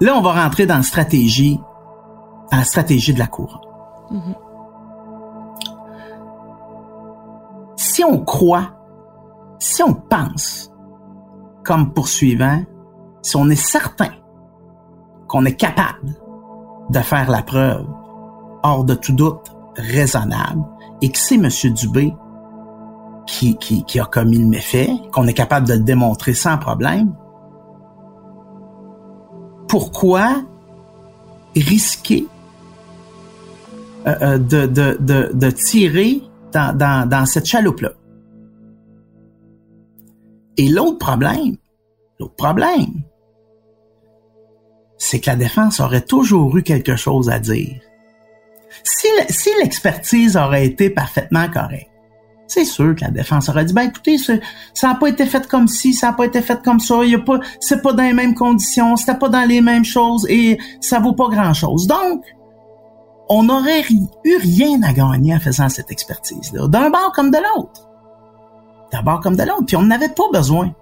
Là, 0.00 0.14
on 0.16 0.22
va 0.22 0.42
rentrer 0.42 0.64
dans 0.64 0.78
la 0.78 0.82
stratégie, 0.82 1.60
dans 2.50 2.58
la 2.58 2.64
stratégie 2.64 3.12
de 3.12 3.18
la 3.18 3.26
Cour. 3.26 3.60
Mm-hmm. 4.10 4.34
Si 7.76 8.02
on 8.02 8.24
croit, 8.24 8.70
si 9.58 9.82
on 9.82 9.92
pense 9.92 10.72
comme 11.62 11.92
poursuivant, 11.92 12.62
si 13.20 13.36
on 13.36 13.50
est 13.50 13.56
certain 13.56 14.12
qu'on 15.28 15.44
est 15.44 15.56
capable 15.56 16.14
de 16.90 17.00
faire 17.00 17.30
la 17.30 17.42
preuve 17.42 17.86
hors 18.62 18.84
de 18.84 18.94
tout 18.94 19.12
doute 19.12 19.52
raisonnable 19.76 20.64
et 21.02 21.08
que 21.08 21.18
c'est 21.18 21.36
M. 21.36 21.48
Dubé 21.74 22.12
qui, 23.26 24.00
a 24.00 24.04
commis 24.04 24.38
le 24.38 24.46
méfait, 24.46 24.88
qu'on 25.12 25.26
est 25.26 25.34
capable 25.34 25.66
de 25.66 25.74
le 25.74 25.80
démontrer 25.80 26.32
sans 26.32 26.58
problème, 26.58 27.14
pourquoi 29.68 30.42
risquer 31.54 32.26
euh, 34.06 34.38
euh, 34.52 35.32
de, 35.32 35.50
tirer 35.50 36.22
dans, 36.52 36.76
dans, 36.76 37.08
dans 37.08 37.26
cette 37.26 37.46
chaloupe-là? 37.46 37.90
Et 40.56 40.68
l'autre 40.68 40.98
problème, 40.98 41.56
l'autre 42.18 42.36
problème, 42.36 43.02
c'est 44.98 45.20
que 45.20 45.30
la 45.30 45.36
défense 45.36 45.80
aurait 45.80 46.04
toujours 46.04 46.56
eu 46.56 46.62
quelque 46.62 46.96
chose 46.96 47.28
à 47.28 47.38
dire. 47.38 47.80
Si, 48.82 49.48
l'expertise 49.62 50.36
aurait 50.36 50.66
été 50.66 50.90
parfaitement 50.90 51.48
correcte, 51.48 51.90
c'est 52.48 52.64
sûr 52.64 52.94
que 52.94 53.04
la 53.04 53.10
défense 53.10 53.48
aurait 53.48 53.64
dit, 53.64 53.74
ben 53.74 53.88
écoutez, 53.88 54.18
ça 54.18 54.88
n'a 54.88 54.94
pas 54.94 55.08
été 55.08 55.26
fait 55.26 55.46
comme 55.48 55.66
ci, 55.66 55.92
ça 55.92 56.08
n'a 56.08 56.12
pas 56.12 56.26
été 56.26 56.40
fait 56.42 56.62
comme 56.62 56.78
ça, 56.78 57.04
y 57.04 57.14
a 57.14 57.18
pas, 57.18 57.40
c'est 57.60 57.82
pas 57.82 57.92
dans 57.92 58.04
les 58.04 58.12
mêmes 58.12 58.34
conditions, 58.34 58.96
c'était 58.96 59.18
pas 59.18 59.28
dans 59.28 59.46
les 59.48 59.60
mêmes 59.60 59.84
choses 59.84 60.26
et 60.28 60.58
ça 60.80 61.00
vaut 61.00 61.12
pas 61.12 61.28
grand 61.28 61.52
chose. 61.54 61.86
Donc, 61.88 62.22
on 63.28 63.42
n'aurait 63.42 63.82
eu 64.24 64.36
rien 64.36 64.80
à 64.84 64.92
gagner 64.92 65.34
en 65.34 65.40
faisant 65.40 65.68
cette 65.68 65.90
expertise-là, 65.90 66.68
d'un 66.68 66.90
bord 66.90 67.10
comme 67.12 67.32
de 67.32 67.38
l'autre 67.38 67.86
d'abord 68.92 69.20
comme 69.20 69.36
de 69.36 69.42
l'autre. 69.42 69.66
Puis 69.66 69.76
on 69.76 69.82
n'avait 69.82 70.08
pas 70.08 70.28
besoin. 70.32 70.72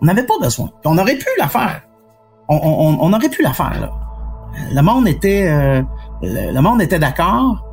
On 0.00 0.06
n'avait 0.06 0.26
pas 0.26 0.38
besoin. 0.40 0.66
Puis 0.66 0.86
on 0.92 0.98
aurait 0.98 1.16
pu 1.16 1.28
la 1.38 1.48
faire. 1.48 1.82
On, 2.48 3.12
aurait 3.12 3.28
pu 3.28 3.42
la 3.42 3.52
faire, 3.52 3.80
là. 3.80 3.90
Le 4.70 4.82
monde 4.82 5.08
était, 5.08 5.48
euh, 5.48 5.82
le, 6.22 6.60
monde 6.60 6.80
était 6.82 6.98
d'accord. 6.98 7.64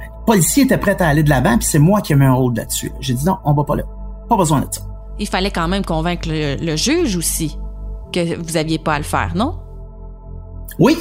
Le 0.00 0.26
policier 0.26 0.64
était 0.64 0.78
prêt 0.78 1.00
à 1.00 1.08
aller 1.08 1.22
de 1.22 1.30
l'avant, 1.30 1.56
puis 1.56 1.66
c'est 1.66 1.78
moi 1.78 2.00
qui 2.00 2.12
ai 2.12 2.16
mis 2.16 2.24
un 2.24 2.32
rôle 2.32 2.54
là-dessus. 2.54 2.92
J'ai 3.00 3.14
dit 3.14 3.24
non, 3.24 3.38
on 3.44 3.52
va 3.54 3.64
pas 3.64 3.76
là. 3.76 3.84
Pas 4.28 4.36
besoin 4.36 4.60
de 4.60 4.66
ça. 4.70 4.82
Il 5.18 5.26
fallait 5.26 5.50
quand 5.50 5.68
même 5.68 5.84
convaincre 5.84 6.28
le, 6.30 6.76
juge 6.76 7.16
aussi 7.16 7.58
que 8.12 8.38
vous 8.40 8.56
aviez 8.56 8.78
pas 8.78 8.94
à 8.94 8.98
le 8.98 9.04
faire, 9.04 9.32
non? 9.34 9.58
Oui. 10.78 10.96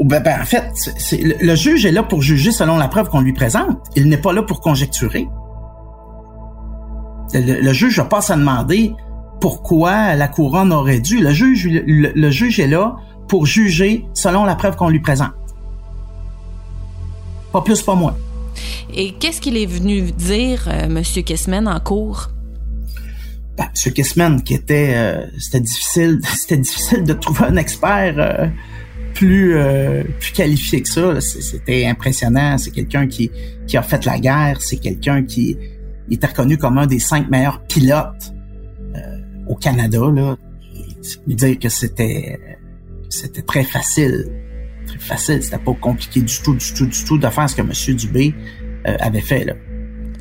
Ben, 0.00 0.22
ben, 0.22 0.40
en 0.40 0.44
fait, 0.44 0.70
c'est, 0.74 1.18
le, 1.18 1.34
le 1.40 1.54
juge 1.54 1.86
est 1.86 1.92
là 1.92 2.02
pour 2.02 2.20
juger 2.20 2.52
selon 2.52 2.76
la 2.76 2.88
preuve 2.88 3.08
qu'on 3.08 3.20
lui 3.20 3.32
présente. 3.32 3.78
Il 3.96 4.08
n'est 4.08 4.18
pas 4.18 4.32
là 4.32 4.42
pour 4.42 4.60
conjecturer. 4.60 5.28
Le, 7.32 7.60
le 7.60 7.72
juge 7.72 7.98
n'a 7.98 8.04
pas 8.04 8.18
à 8.18 8.22
se 8.22 8.32
demander 8.32 8.94
pourquoi 9.40 10.14
la 10.14 10.28
couronne 10.28 10.72
aurait 10.72 11.00
dû. 11.00 11.20
Le 11.20 11.30
juge, 11.30 11.66
le, 11.66 12.12
le 12.14 12.30
juge 12.30 12.60
est 12.60 12.66
là 12.66 12.96
pour 13.28 13.46
juger 13.46 14.06
selon 14.14 14.44
la 14.44 14.54
preuve 14.54 14.76
qu'on 14.76 14.88
lui 14.88 15.00
présente. 15.00 15.32
Pas 17.54 17.62
plus, 17.62 17.82
pas 17.82 17.94
moins. 17.94 18.16
Et 18.92 19.12
qu'est-ce 19.12 19.40
qu'il 19.40 19.56
est 19.56 19.66
venu 19.66 20.10
dire, 20.10 20.66
euh, 20.66 20.88
Monsieur 20.88 21.22
Kessman, 21.22 21.68
en 21.68 21.78
cours? 21.78 22.30
Ben, 23.56 23.68
M. 23.86 23.92
Kissman, 23.92 24.42
qui 24.42 24.54
était, 24.54 24.94
euh, 24.96 25.26
c'était 25.38 25.60
difficile, 25.60 26.18
c'était 26.34 26.56
difficile 26.56 27.04
de 27.04 27.12
trouver 27.12 27.44
un 27.44 27.56
expert 27.56 28.16
euh, 28.18 28.48
plus 29.14 29.56
plus 30.18 30.32
qualifié 30.32 30.82
que 30.82 30.88
ça. 30.88 31.20
C'était 31.20 31.86
impressionnant. 31.86 32.58
C'est 32.58 32.72
quelqu'un 32.72 33.06
qui 33.06 33.30
qui 33.68 33.76
a 33.76 33.82
fait 33.82 34.04
la 34.04 34.18
guerre. 34.18 34.60
C'est 34.60 34.78
quelqu'un 34.78 35.22
qui 35.22 35.56
était 36.10 36.26
reconnu 36.26 36.58
comme 36.58 36.76
un 36.78 36.88
des 36.88 36.98
cinq 36.98 37.30
meilleurs 37.30 37.62
pilotes 37.68 38.34
au 39.46 39.54
Canada. 39.54 40.00
Là, 40.12 40.36
lui 41.28 41.36
dire 41.36 41.56
que 41.60 41.68
c'était 41.68 42.58
c'était 43.10 43.42
très 43.42 43.62
facile, 43.62 44.26
facile. 45.04 45.42
C'était 45.42 45.58
pas 45.58 45.74
compliqué 45.74 46.20
du 46.20 46.42
tout, 46.42 46.54
du 46.54 46.72
tout, 46.74 46.86
du 46.86 47.04
tout 47.04 47.18
de 47.18 47.28
faire 47.28 47.48
ce 47.48 47.56
que 47.56 47.62
M. 47.62 47.96
Dubé 47.96 48.34
euh, 48.86 48.96
avait 49.00 49.20
fait 49.20 49.44
là 49.44 49.54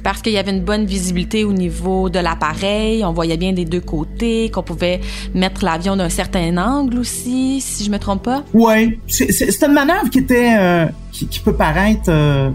parce 0.03 0.21
qu'il 0.21 0.33
y 0.33 0.37
avait 0.37 0.51
une 0.51 0.63
bonne 0.63 0.85
visibilité 0.85 1.45
au 1.45 1.53
niveau 1.53 2.09
de 2.09 2.19
l'appareil, 2.19 3.05
on 3.05 3.13
voyait 3.13 3.37
bien 3.37 3.53
des 3.53 3.63
deux 3.63 3.79
côtés, 3.79 4.51
qu'on 4.51 4.61
pouvait 4.61 4.99
mettre 5.33 5.63
l'avion 5.63 5.95
d'un 5.95 6.09
certain 6.09 6.57
angle 6.57 6.99
aussi, 6.99 7.61
si 7.61 7.85
je 7.85 7.89
me 7.89 7.97
trompe 7.97 8.23
pas. 8.23 8.43
Oui, 8.53 8.99
c'est 9.07 9.63
une 9.63 9.71
manœuvre 9.71 10.09
qui 10.09 10.19
était 10.19 10.57
euh, 10.59 10.87
qui, 11.13 11.27
qui, 11.27 11.39
peut 11.39 11.55
paraître 11.55 12.09
euh, 12.09 12.51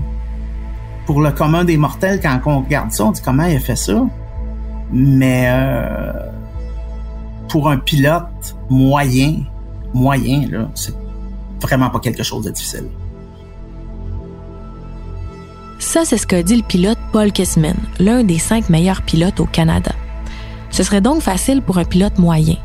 pour 1.06 1.22
le 1.22 1.30
commun 1.30 1.64
des 1.64 1.78
mortels 1.78 2.20
quand 2.20 2.38
on 2.44 2.60
regarde 2.60 2.92
ça, 2.92 3.06
on 3.06 3.12
dit 3.12 3.22
comment 3.24 3.46
il 3.46 3.56
a 3.56 3.60
fait 3.60 3.76
ça, 3.76 4.06
mais 4.92 5.48
pour 7.48 7.70
un 7.70 7.78
pilote 7.78 8.56
moyen, 8.68 9.36
moyen 9.94 10.46
là, 10.50 10.68
c'est 10.74 10.94
vraiment 11.60 11.90
pas 11.90 12.00
quelque 12.00 12.22
chose 12.22 12.44
de 12.44 12.50
difficile. 12.50 12.88
Ça, 15.78 16.04
c'est 16.04 16.18
ce 16.18 16.26
qu'a 16.26 16.42
dit 16.42 16.56
le 16.56 16.62
pilote 16.62 16.98
Paul 17.12 17.32
Kessman, 17.32 17.76
l'un 17.98 18.24
des 18.24 18.38
cinq 18.38 18.68
meilleurs 18.68 19.02
pilotes 19.02 19.40
au 19.40 19.46
Canada. 19.46 19.92
Ce 20.70 20.82
serait 20.82 21.00
donc 21.00 21.22
facile 21.22 21.62
pour 21.62 21.78
un 21.78 21.84
pilote 21.84 22.18
moyen. 22.18 22.56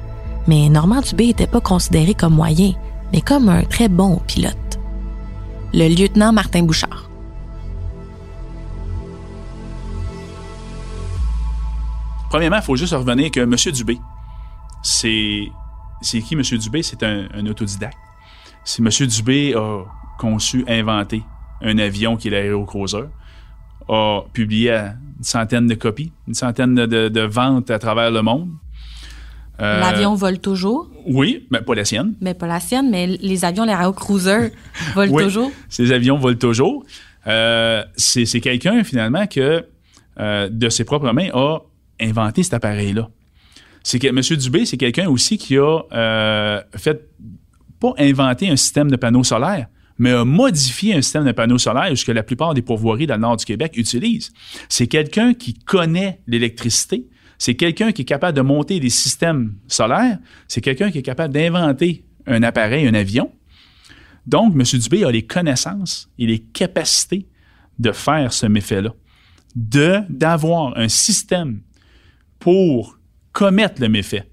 Mais 0.47 0.67
Normand 0.67 1.01
Dubé 1.01 1.27
n'était 1.27 1.47
pas 1.47 1.61
considéré 1.61 2.15
comme 2.15 2.33
moyen, 2.33 2.73
mais 3.13 3.21
comme 3.21 3.47
un 3.49 3.63
très 3.63 3.87
bon 3.87 4.17
pilote. 4.27 4.79
Le 5.73 5.87
lieutenant 5.87 6.33
Martin 6.33 6.63
Bouchard. 6.63 7.09
Premièrement, 12.29 12.57
il 12.57 12.63
faut 12.63 12.75
juste 12.75 12.93
revenir 12.93 13.31
que 13.31 13.39
M. 13.39 13.55
Dubé, 13.71 13.99
c'est. 14.81 15.47
C'est 16.01 16.21
qui 16.21 16.33
M. 16.33 16.41
Dubé? 16.41 16.83
C'est 16.83 17.03
un, 17.03 17.27
un 17.33 17.45
autodidacte. 17.45 17.97
Si 18.65 18.81
M. 18.81 18.89
Dubé 19.07 19.53
a 19.55 19.83
conçu, 20.17 20.63
inventé 20.67 21.23
un 21.61 21.77
avion 21.77 22.15
qui 22.17 22.27
est 22.27 22.31
l'aérocruiser, 22.31 23.05
a 23.89 24.21
publié 24.31 24.71
une 24.71 25.23
centaine 25.23 25.67
de 25.67 25.75
copies, 25.75 26.11
une 26.27 26.33
centaine 26.33 26.75
de, 26.75 27.09
de 27.09 27.21
ventes 27.21 27.71
à 27.71 27.79
travers 27.79 28.11
le 28.11 28.21
monde. 28.21 28.49
Euh, 29.61 29.79
L'avion 29.79 30.15
vole 30.15 30.39
toujours? 30.39 30.89
Oui, 31.05 31.47
mais 31.51 31.61
pas 31.61 31.75
la 31.75 31.85
sienne. 31.85 32.15
Mais 32.21 32.33
pas 32.33 32.47
la 32.47 32.59
sienne, 32.59 32.89
mais 32.89 33.07
les 33.07 33.45
avions, 33.45 33.65
les 33.65 33.75
cruisers 33.95 34.51
volent 34.95 35.11
oui, 35.13 35.23
toujours? 35.23 35.51
Ces 35.69 35.91
avions 35.91 36.17
volent 36.17 36.37
toujours. 36.37 36.83
Euh, 37.27 37.83
c'est 37.95 38.41
quelqu'un, 38.41 38.83
finalement, 38.83 39.27
que, 39.27 39.65
euh, 40.19 40.49
de 40.49 40.69
ses 40.69 40.85
propres 40.85 41.11
mains, 41.11 41.29
a 41.33 41.59
inventé 42.01 42.43
cet 42.43 42.55
appareil-là. 42.55 43.09
C'est 43.83 43.99
que 43.99 44.07
M. 44.07 44.37
Dubé, 44.37 44.65
c'est 44.65 44.77
quelqu'un 44.77 45.07
aussi 45.09 45.37
qui 45.37 45.57
a 45.57 46.63
fait, 46.75 47.09
pas 47.83 47.93
inventé 47.97 48.49
un 48.49 48.55
système 48.55 48.89
de 48.89 48.95
panneaux 48.95 49.25
solaires, 49.25 49.67
mais 49.97 50.11
a 50.11 50.23
modifié 50.23 50.95
un 50.95 51.01
système 51.01 51.25
de 51.25 51.33
panneaux 51.33 51.57
solaires 51.57 51.91
que 51.93 52.11
la 52.13 52.23
plupart 52.23 52.53
des 52.53 52.61
pourvoiries 52.61 53.07
dans 53.07 53.15
le 53.15 53.21
nord 53.21 53.35
du 53.35 53.43
Québec 53.43 53.73
utilisent. 53.75 54.31
C'est 54.69 54.87
quelqu'un 54.87 55.33
qui 55.33 55.53
connaît 55.53 56.21
l'électricité, 56.25 57.09
c'est 57.37 57.55
quelqu'un 57.55 57.91
qui 57.91 58.03
est 58.03 58.05
capable 58.05 58.37
de 58.37 58.41
monter 58.41 58.79
des 58.79 58.89
systèmes 58.89 59.55
solaires, 59.67 60.17
c'est 60.47 60.61
quelqu'un 60.61 60.91
qui 60.91 60.99
est 60.99 61.03
capable 61.03 61.33
d'inventer 61.33 62.05
un 62.25 62.41
appareil, 62.41 62.87
un 62.87 62.93
avion. 62.93 63.33
Donc, 64.27 64.53
M. 64.53 64.79
Dubé 64.79 65.03
a 65.03 65.11
les 65.11 65.25
connaissances 65.25 66.09
et 66.17 66.25
les 66.25 66.39
capacités 66.39 67.27
de 67.79 67.91
faire 67.91 68.31
ce 68.31 68.45
méfait-là, 68.45 68.93
de 69.57 69.99
d'avoir 70.07 70.77
un 70.77 70.87
système 70.87 71.59
pour 72.39 72.97
commettre 73.33 73.81
le 73.81 73.89
méfait. 73.89 74.31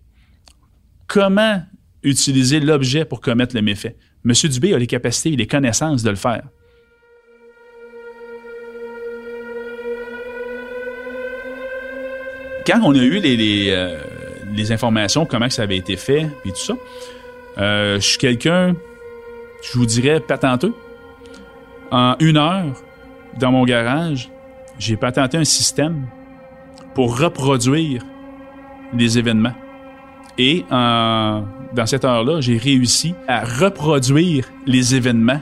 Comment 1.09 1.63
utiliser 2.03 2.61
l'objet 2.61 3.05
pour 3.05 3.21
commettre 3.21 3.55
le 3.55 3.63
méfait? 3.63 3.97
M. 4.25 4.33
Dubé 4.33 4.75
a 4.75 4.79
les 4.79 4.87
capacités 4.87 5.33
et 5.33 5.37
les 5.37 5.47
connaissances 5.47 6.03
de 6.03 6.11
le 6.11 6.17
faire. 6.17 6.43
Quand 12.67 12.81
on 12.83 12.95
a 12.95 13.03
eu 13.03 13.19
les, 13.19 13.71
euh, 13.71 13.99
informations, 14.71 15.25
comment 15.25 15.49
ça 15.49 15.63
avait 15.63 15.79
été 15.79 15.97
fait, 15.97 16.29
et 16.45 16.51
tout 16.51 16.57
ça, 16.57 16.75
euh, 17.59 17.97
je 17.97 18.07
suis 18.07 18.19
quelqu'un, 18.19 18.77
je 19.63 19.79
vous 19.79 19.87
dirais, 19.87 20.21
patenteux. 20.21 20.75
En 21.91 22.17
une 22.21 22.37
heure, 22.37 22.75
dans 23.39 23.51
mon 23.51 23.65
garage, 23.65 24.31
j'ai 24.79 24.97
patenté 24.97 25.37
un 25.37 25.45
système 25.45 26.07
pour 26.95 27.19
reproduire 27.19 28.03
les 28.95 29.19
événements. 29.19 29.55
Et 30.39 30.65
en, 30.71 31.43
dans 31.75 31.87
cette 31.87 32.05
heure-là, 32.05 32.41
j'ai 32.41 32.57
réussi 32.57 33.15
à 33.29 33.45
reproduire 33.45 34.47
les 34.67 34.95
événements. 34.95 35.41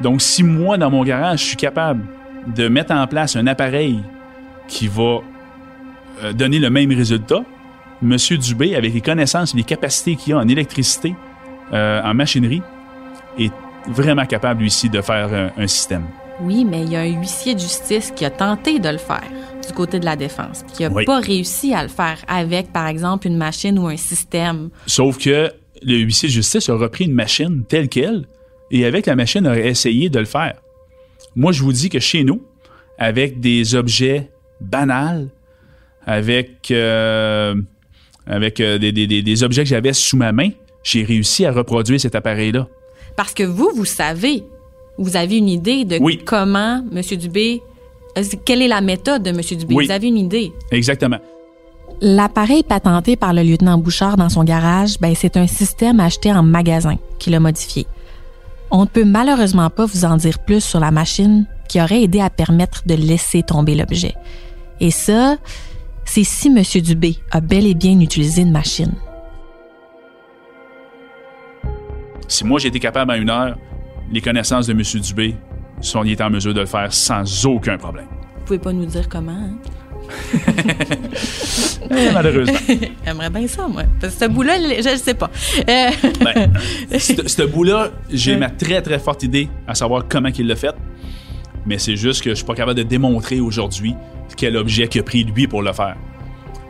Donc, 0.00 0.20
si 0.20 0.42
moi, 0.42 0.76
dans 0.76 0.90
mon 0.90 1.04
garage, 1.04 1.40
je 1.40 1.44
suis 1.44 1.56
capable 1.56 2.04
de 2.54 2.68
mettre 2.68 2.92
en 2.92 3.06
place 3.06 3.36
un 3.36 3.46
appareil 3.46 4.00
qui 4.66 4.88
va 4.88 5.20
euh, 6.22 6.32
donner 6.32 6.58
le 6.58 6.70
même 6.70 6.90
résultat, 6.90 7.44
M. 8.02 8.16
Dubé, 8.38 8.74
avec 8.74 8.92
les 8.92 9.00
connaissances 9.00 9.54
et 9.54 9.56
les 9.56 9.62
capacités 9.62 10.16
qu'il 10.16 10.34
a 10.34 10.38
en 10.38 10.48
électricité, 10.48 11.14
euh, 11.72 12.02
en 12.02 12.14
machinerie, 12.14 12.62
est 13.38 13.52
vraiment 13.86 14.26
capable, 14.26 14.60
lui 14.60 14.66
aussi, 14.66 14.90
de 14.90 15.00
faire 15.00 15.32
un, 15.32 15.62
un 15.62 15.66
système. 15.66 16.04
Oui, 16.40 16.64
mais 16.64 16.82
il 16.82 16.90
y 16.90 16.96
a 16.96 17.00
un 17.00 17.20
huissier 17.20 17.54
de 17.54 17.60
justice 17.60 18.10
qui 18.10 18.24
a 18.24 18.30
tenté 18.30 18.78
de 18.80 18.88
le 18.88 18.98
faire 18.98 19.22
du 19.66 19.72
côté 19.72 19.98
de 20.00 20.04
la 20.04 20.16
défense, 20.16 20.62
qui 20.74 20.82
n'a 20.82 20.90
Oui. 20.90 21.04
pas 21.04 21.20
réussi 21.20 21.74
à 21.74 21.82
le 21.82 21.88
faire 21.88 22.18
avec, 22.28 22.72
par 22.72 22.86
exemple, 22.88 23.26
une 23.26 23.36
machine 23.36 23.78
ou 23.78 23.86
un 23.88 23.96
système. 23.96 24.70
Sauf 24.86 25.18
que 25.18 25.50
le 25.82 25.96
huissier 25.98 26.28
de 26.28 26.34
justice 26.34 26.68
a 26.68 26.74
repris 26.74 27.04
une 27.04 27.12
machine 27.14 27.64
telle 27.68 27.88
qu'elle 27.88 28.24
et 28.70 28.84
avec 28.84 29.06
la 29.06 29.16
machine 29.16 29.46
a 29.46 29.58
essayé 29.58 30.08
de 30.08 30.18
le 30.18 30.24
faire. 30.24 30.54
Moi, 31.36 31.52
je 31.52 31.62
vous 31.62 31.72
dis 31.72 31.88
que 31.88 31.98
chez 32.00 32.24
nous, 32.24 32.42
avec 32.98 33.40
des 33.40 33.74
objets 33.74 34.30
banals, 34.60 35.28
avec, 36.06 36.70
euh, 36.70 37.54
avec 38.26 38.60
euh, 38.60 38.78
des, 38.78 38.92
des- 38.92 39.22
des- 39.22 39.42
objets 39.42 39.62
que 39.64 39.68
j'avais 39.68 39.92
sous 39.92 40.16
ma 40.16 40.32
main, 40.32 40.50
j'ai 40.82 41.02
réussi 41.02 41.44
à 41.46 41.52
reproduire 41.52 42.00
cet 42.00 42.14
appareil-là. 42.14 42.68
Parce 43.16 43.32
que 43.34 43.42
vous, 43.42 43.70
vous 43.74 43.84
savez, 43.84 44.44
vous 44.98 45.16
avez 45.16 45.38
une 45.38 45.48
idée 45.48 45.84
de 45.84 45.98
Oui. 46.00 46.20
comment 46.24 46.84
M. 46.94 47.02
Dubé, 47.18 47.62
quelle 48.44 48.62
est 48.62 48.68
la 48.68 48.80
méthode 48.80 49.22
de 49.22 49.30
M. 49.30 49.40
Dubé? 49.40 49.74
Oui. 49.74 49.86
Vous 49.86 49.92
avez 49.92 50.08
une 50.08 50.18
idée? 50.18 50.52
Exactement. 50.70 51.18
L'appareil 52.00 52.62
patenté 52.62 53.16
par 53.16 53.32
le 53.32 53.42
lieutenant 53.42 53.78
Bouchard 53.78 54.16
dans 54.16 54.28
son 54.28 54.44
garage, 54.44 54.98
ben, 55.00 55.14
c'est 55.14 55.36
un 55.36 55.46
système 55.46 56.00
acheté 56.00 56.32
en 56.32 56.42
magasin 56.42 56.96
qu'il 57.18 57.34
a 57.34 57.40
modifié. 57.40 57.86
On 58.70 58.82
ne 58.82 58.86
peut 58.86 59.04
malheureusement 59.04 59.70
pas 59.70 59.86
vous 59.86 60.04
en 60.04 60.16
dire 60.16 60.38
plus 60.40 60.62
sur 60.62 60.80
la 60.80 60.90
machine 60.90 61.46
qui 61.68 61.80
aurait 61.80 62.02
aidé 62.02 62.20
à 62.20 62.30
permettre 62.30 62.82
de 62.86 62.94
laisser 62.94 63.42
tomber 63.42 63.74
l'objet. 63.74 64.14
Et 64.80 64.90
ça, 64.90 65.36
c'est 66.04 66.24
si 66.24 66.48
M. 66.48 66.62
Dubé 66.82 67.16
a 67.30 67.40
bel 67.40 67.66
et 67.66 67.74
bien 67.74 68.00
utilisé 68.00 68.42
une 68.42 68.50
machine. 68.50 68.92
Si 72.26 72.44
moi 72.44 72.58
été 72.62 72.80
capable 72.80 73.12
en 73.12 73.14
une 73.14 73.30
heure, 73.30 73.56
les 74.10 74.20
connaissances 74.20 74.66
de 74.66 74.72
M. 74.72 74.82
Dubé 75.00 75.36
sont 75.80 76.04
il 76.04 76.12
est 76.12 76.20
en 76.20 76.30
mesure 76.30 76.54
de 76.54 76.60
le 76.60 76.66
faire 76.66 76.92
sans 76.92 77.46
aucun 77.46 77.76
problème. 77.76 78.06
Vous 78.38 78.44
pouvez 78.46 78.58
pas 78.58 78.72
nous 78.72 78.86
dire 78.86 79.08
comment, 79.08 79.32
hein? 79.32 79.56
Eh, 81.90 82.10
malheureusement. 82.12 82.58
J'aimerais 83.04 83.30
bien 83.30 83.46
ça, 83.46 83.68
moi. 83.68 83.82
Parce 84.00 84.14
que 84.14 84.24
ce 84.24 84.30
bout-là, 84.30 84.56
je 84.58 84.90
ne 84.90 84.96
sais 84.96 85.14
pas. 85.14 85.30
Euh, 85.68 85.90
Ben, 86.24 86.52
ce 86.98 87.28
ce 87.28 87.42
bout-là, 87.42 87.90
j'ai 88.10 88.36
ma 88.36 88.50
très 88.50 88.80
très 88.82 88.98
forte 88.98 89.22
idée 89.22 89.48
à 89.66 89.74
savoir 89.74 90.04
comment 90.08 90.30
il 90.36 90.46
l'a 90.46 90.56
fait. 90.56 90.74
Mais 91.66 91.78
c'est 91.78 91.96
juste 91.96 92.22
que 92.22 92.30
je 92.30 92.36
suis 92.36 92.44
pas 92.44 92.54
capable 92.54 92.78
de 92.78 92.82
démontrer 92.82 93.40
aujourd'hui 93.40 93.94
quel 94.36 94.56
objet 94.56 94.88
qu'il 94.88 95.00
a 95.00 95.04
pris 95.04 95.24
lui 95.24 95.46
pour 95.46 95.62
le 95.62 95.72
faire. 95.72 95.96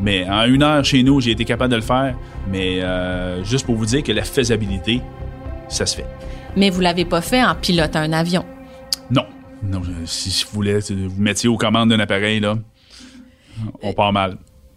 Mais 0.01 0.29
en 0.29 0.45
une 0.45 0.63
heure 0.63 0.85
chez 0.85 1.03
nous, 1.03 1.21
j'ai 1.21 1.31
été 1.33 1.45
capable 1.45 1.71
de 1.71 1.77
le 1.77 1.83
faire. 1.83 2.15
Mais 2.51 2.83
euh, 2.83 3.43
juste 3.45 3.67
pour 3.67 3.77
vous 3.77 3.87
dire 3.87 4.03
que 4.03 4.13
la 4.13 4.25
faisabilité 4.25 5.01
ça 5.69 5.87
se 5.87 5.97
fait. 5.97 6.07
Mais 6.57 6.71
vous 6.71 6.81
l'avez 6.81 7.05
pas 7.05 7.21
fait 7.21 7.43
en 7.43 7.55
pilotant 7.55 8.01
un 8.01 8.13
avion. 8.13 8.45
Non. 9.11 9.27
Non, 9.63 9.83
si 10.05 10.45
vous 10.45 10.53
voulez 10.53 10.79
vous 10.79 11.21
mettiez 11.23 11.49
aux 11.49 11.57
commandes 11.57 11.89
d'un 11.89 12.01
appareil, 12.01 12.41
là, 12.41 12.57
on 13.83 13.93
part 13.93 14.13
mal. 14.13 14.37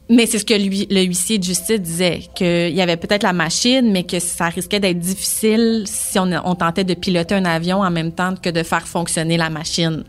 Mais 0.10 0.26
c'est 0.26 0.40
ce 0.40 0.46
que 0.46 0.54
lui, 0.54 0.88
le 0.90 1.04
huissier 1.04 1.38
de 1.38 1.44
justice 1.44 1.82
disait, 1.82 2.22
qu'il 2.34 2.74
y 2.74 2.82
avait 2.82 2.96
peut-être 2.96 3.24
la 3.24 3.34
machine, 3.34 3.92
mais 3.92 4.04
que 4.04 4.20
ça 4.20 4.48
risquait 4.48 4.80
d'être 4.80 5.00
difficile 5.00 5.84
si 5.86 6.18
on, 6.18 6.30
on, 6.46 6.56
tentait 6.56 6.86
de 6.86 6.94
piloter 6.94 7.36
un 7.36 7.44
avion 7.44 7.82
en 7.82 7.92
même 7.92 8.14
temps 8.14 8.34
que 8.42 8.50
de 8.50 8.64
faire 8.64 8.88
fonctionner 8.88 9.36
la 9.36 9.50
machine. 9.50 10.06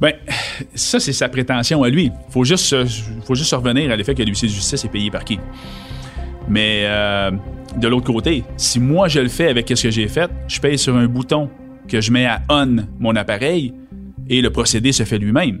Ben, 0.00 0.12
ça, 0.74 1.00
c'est 1.00 1.14
sa 1.14 1.30
prétention 1.30 1.82
à 1.82 1.88
lui. 1.88 2.10
Faut 2.28 2.44
juste, 2.44 2.74
faut 3.24 3.34
juste 3.34 3.54
revenir 3.54 3.90
à 3.90 3.96
l'effet 3.96 4.14
que 4.14 4.22
l'huissier 4.22 4.48
de 4.48 4.52
justice 4.52 4.84
est 4.84 4.88
payé 4.88 5.10
par 5.10 5.24
qui. 5.24 5.38
Mais 6.48 6.82
euh, 6.84 7.30
de 7.76 7.88
l'autre 7.88 8.12
côté, 8.12 8.44
si 8.56 8.80
moi 8.80 9.08
je 9.08 9.20
le 9.20 9.28
fais 9.28 9.48
avec 9.48 9.72
ce 9.74 9.82
que 9.82 9.90
j'ai 9.90 10.08
fait, 10.08 10.30
je 10.48 10.60
paye 10.60 10.76
sur 10.76 10.96
un 10.96 11.06
bouton 11.06 11.48
que 11.88 12.00
je 12.00 12.12
mets 12.12 12.26
à 12.26 12.42
on 12.48 12.76
mon 12.98 13.16
appareil 13.16 13.74
et 14.28 14.40
le 14.40 14.50
procédé 14.50 14.92
se 14.92 15.04
fait 15.04 15.18
lui-même. 15.18 15.60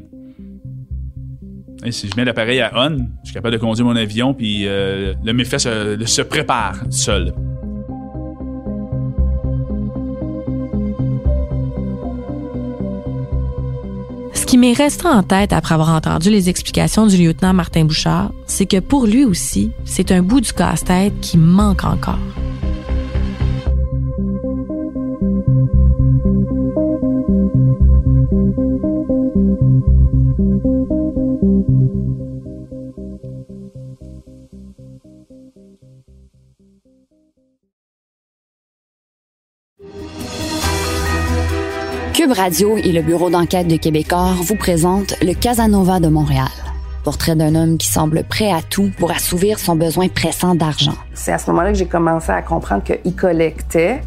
si 1.90 2.08
je 2.08 2.16
mets 2.16 2.24
l'appareil 2.24 2.60
à 2.60 2.72
on, 2.74 3.08
je 3.22 3.28
suis 3.28 3.34
capable 3.34 3.54
de 3.54 3.60
conduire 3.60 3.86
mon 3.86 3.96
avion 3.96 4.34
puis 4.34 4.66
euh, 4.66 5.14
le 5.24 5.32
méfait 5.32 5.58
se, 5.58 5.98
se 6.04 6.22
prépare 6.22 6.76
seul. 6.90 7.32
qui 14.52 14.58
m'est 14.58 14.74
resté 14.74 15.06
en 15.06 15.22
tête 15.22 15.54
après 15.54 15.72
avoir 15.72 15.88
entendu 15.94 16.28
les 16.28 16.50
explications 16.50 17.06
du 17.06 17.16
lieutenant 17.16 17.54
Martin 17.54 17.86
Bouchard, 17.86 18.32
c'est 18.46 18.66
que 18.66 18.80
pour 18.80 19.06
lui 19.06 19.24
aussi, 19.24 19.70
c'est 19.86 20.12
un 20.12 20.22
bout 20.22 20.42
du 20.42 20.52
casse-tête 20.52 21.18
qui 21.22 21.38
manque 21.38 21.84
encore. 21.84 22.18
Cube 42.32 42.38
Radio 42.38 42.76
et 42.78 42.92
le 42.92 43.02
bureau 43.02 43.28
d'enquête 43.28 43.68
de 43.68 43.76
Québecor 43.76 44.34
vous 44.42 44.56
présentent 44.56 45.14
le 45.22 45.34
Casanova 45.34 46.00
de 46.00 46.08
Montréal. 46.08 46.48
Portrait 47.04 47.36
d'un 47.36 47.54
homme 47.54 47.76
qui 47.76 47.88
semble 47.88 48.24
prêt 48.24 48.50
à 48.50 48.62
tout 48.62 48.90
pour 48.98 49.10
assouvir 49.10 49.58
son 49.58 49.76
besoin 49.76 50.08
pressant 50.08 50.54
d'argent. 50.54 50.94
C'est 51.12 51.32
à 51.32 51.38
ce 51.38 51.50
moment-là 51.50 51.72
que 51.72 51.78
j'ai 51.78 51.86
commencé 51.86 52.30
à 52.30 52.40
comprendre 52.40 52.84
qu'il 52.84 53.14
collectait 53.14 54.00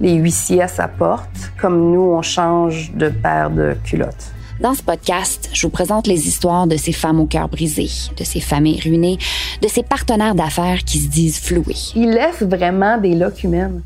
les 0.00 0.14
huissiers 0.14 0.62
à 0.62 0.68
sa 0.68 0.88
porte, 0.88 1.52
comme 1.60 1.92
nous, 1.92 2.00
on 2.00 2.22
change 2.22 2.92
de 2.94 3.08
paire 3.08 3.50
de 3.50 3.76
culottes. 3.84 4.32
Dans 4.60 4.74
ce 4.74 4.82
podcast, 4.82 5.50
je 5.52 5.66
vous 5.66 5.70
présente 5.72 6.08
les 6.08 6.26
histoires 6.26 6.66
de 6.66 6.76
ces 6.76 6.92
femmes 6.92 7.20
au 7.20 7.26
cœur 7.26 7.48
brisé, 7.48 7.88
de 8.16 8.24
ces 8.24 8.40
familles 8.40 8.80
ruinées, 8.80 9.18
de 9.60 9.68
ces 9.68 9.82
partenaires 9.84 10.34
d'affaires 10.34 10.82
qui 10.84 10.98
se 10.98 11.08
disent 11.08 11.38
floués. 11.38 11.76
Il 11.94 12.10
laisse 12.10 12.42
vraiment 12.42 12.98
des 12.98 13.14
loques 13.14 13.44
humaines. 13.44 13.82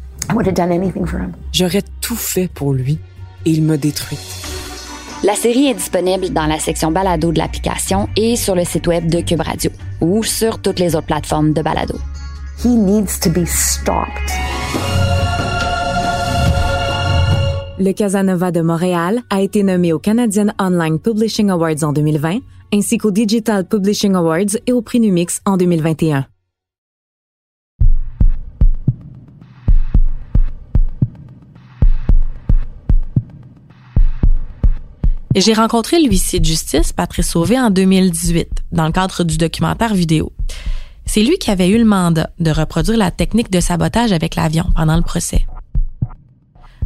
J'aurais 1.52 1.82
tout 2.00 2.16
fait 2.16 2.48
pour 2.48 2.72
lui 2.72 2.98
il 3.46 3.62
me 3.62 3.78
détruit. 3.78 4.18
La 5.24 5.34
série 5.34 5.68
est 5.68 5.74
disponible 5.74 6.28
dans 6.30 6.46
la 6.46 6.58
section 6.58 6.92
balado 6.92 7.32
de 7.32 7.38
l'application 7.38 8.08
et 8.16 8.36
sur 8.36 8.54
le 8.54 8.64
site 8.64 8.86
web 8.86 9.10
de 9.10 9.20
Cube 9.22 9.40
Radio 9.40 9.70
ou 10.02 10.22
sur 10.22 10.60
toutes 10.60 10.78
les 10.78 10.94
autres 10.94 11.06
plateformes 11.06 11.54
de 11.54 11.62
balado. 11.62 11.96
He 12.62 12.68
needs 12.68 13.18
to 13.20 13.30
be 13.30 13.46
stopped. 13.46 14.30
Le 17.78 17.92
Casanova 17.92 18.50
de 18.50 18.60
Montréal 18.60 19.22
a 19.30 19.40
été 19.40 19.62
nommé 19.62 19.92
au 19.92 19.98
Canadian 19.98 20.48
Online 20.58 20.98
Publishing 20.98 21.50
Awards 21.50 21.82
en 21.82 21.92
2020 21.92 22.40
ainsi 22.72 22.98
qu'au 22.98 23.10
Digital 23.10 23.66
Publishing 23.66 24.14
Awards 24.14 24.56
et 24.66 24.72
au 24.72 24.82
prix 24.82 25.00
Numix 25.00 25.40
en 25.44 25.56
2021. 25.56 26.26
J'ai 35.38 35.52
rencontré 35.52 36.00
l'huissier 36.00 36.40
de 36.40 36.46
justice, 36.46 36.94
Patrice 36.94 37.28
Sauvé, 37.28 37.60
en 37.60 37.68
2018, 37.68 38.48
dans 38.72 38.86
le 38.86 38.92
cadre 38.92 39.22
du 39.22 39.36
documentaire 39.36 39.92
vidéo. 39.92 40.32
C'est 41.04 41.22
lui 41.22 41.36
qui 41.36 41.50
avait 41.50 41.68
eu 41.68 41.76
le 41.76 41.84
mandat 41.84 42.30
de 42.38 42.50
reproduire 42.50 42.96
la 42.96 43.10
technique 43.10 43.50
de 43.50 43.60
sabotage 43.60 44.12
avec 44.12 44.34
l'avion 44.34 44.64
pendant 44.74 44.96
le 44.96 45.02
procès. 45.02 45.46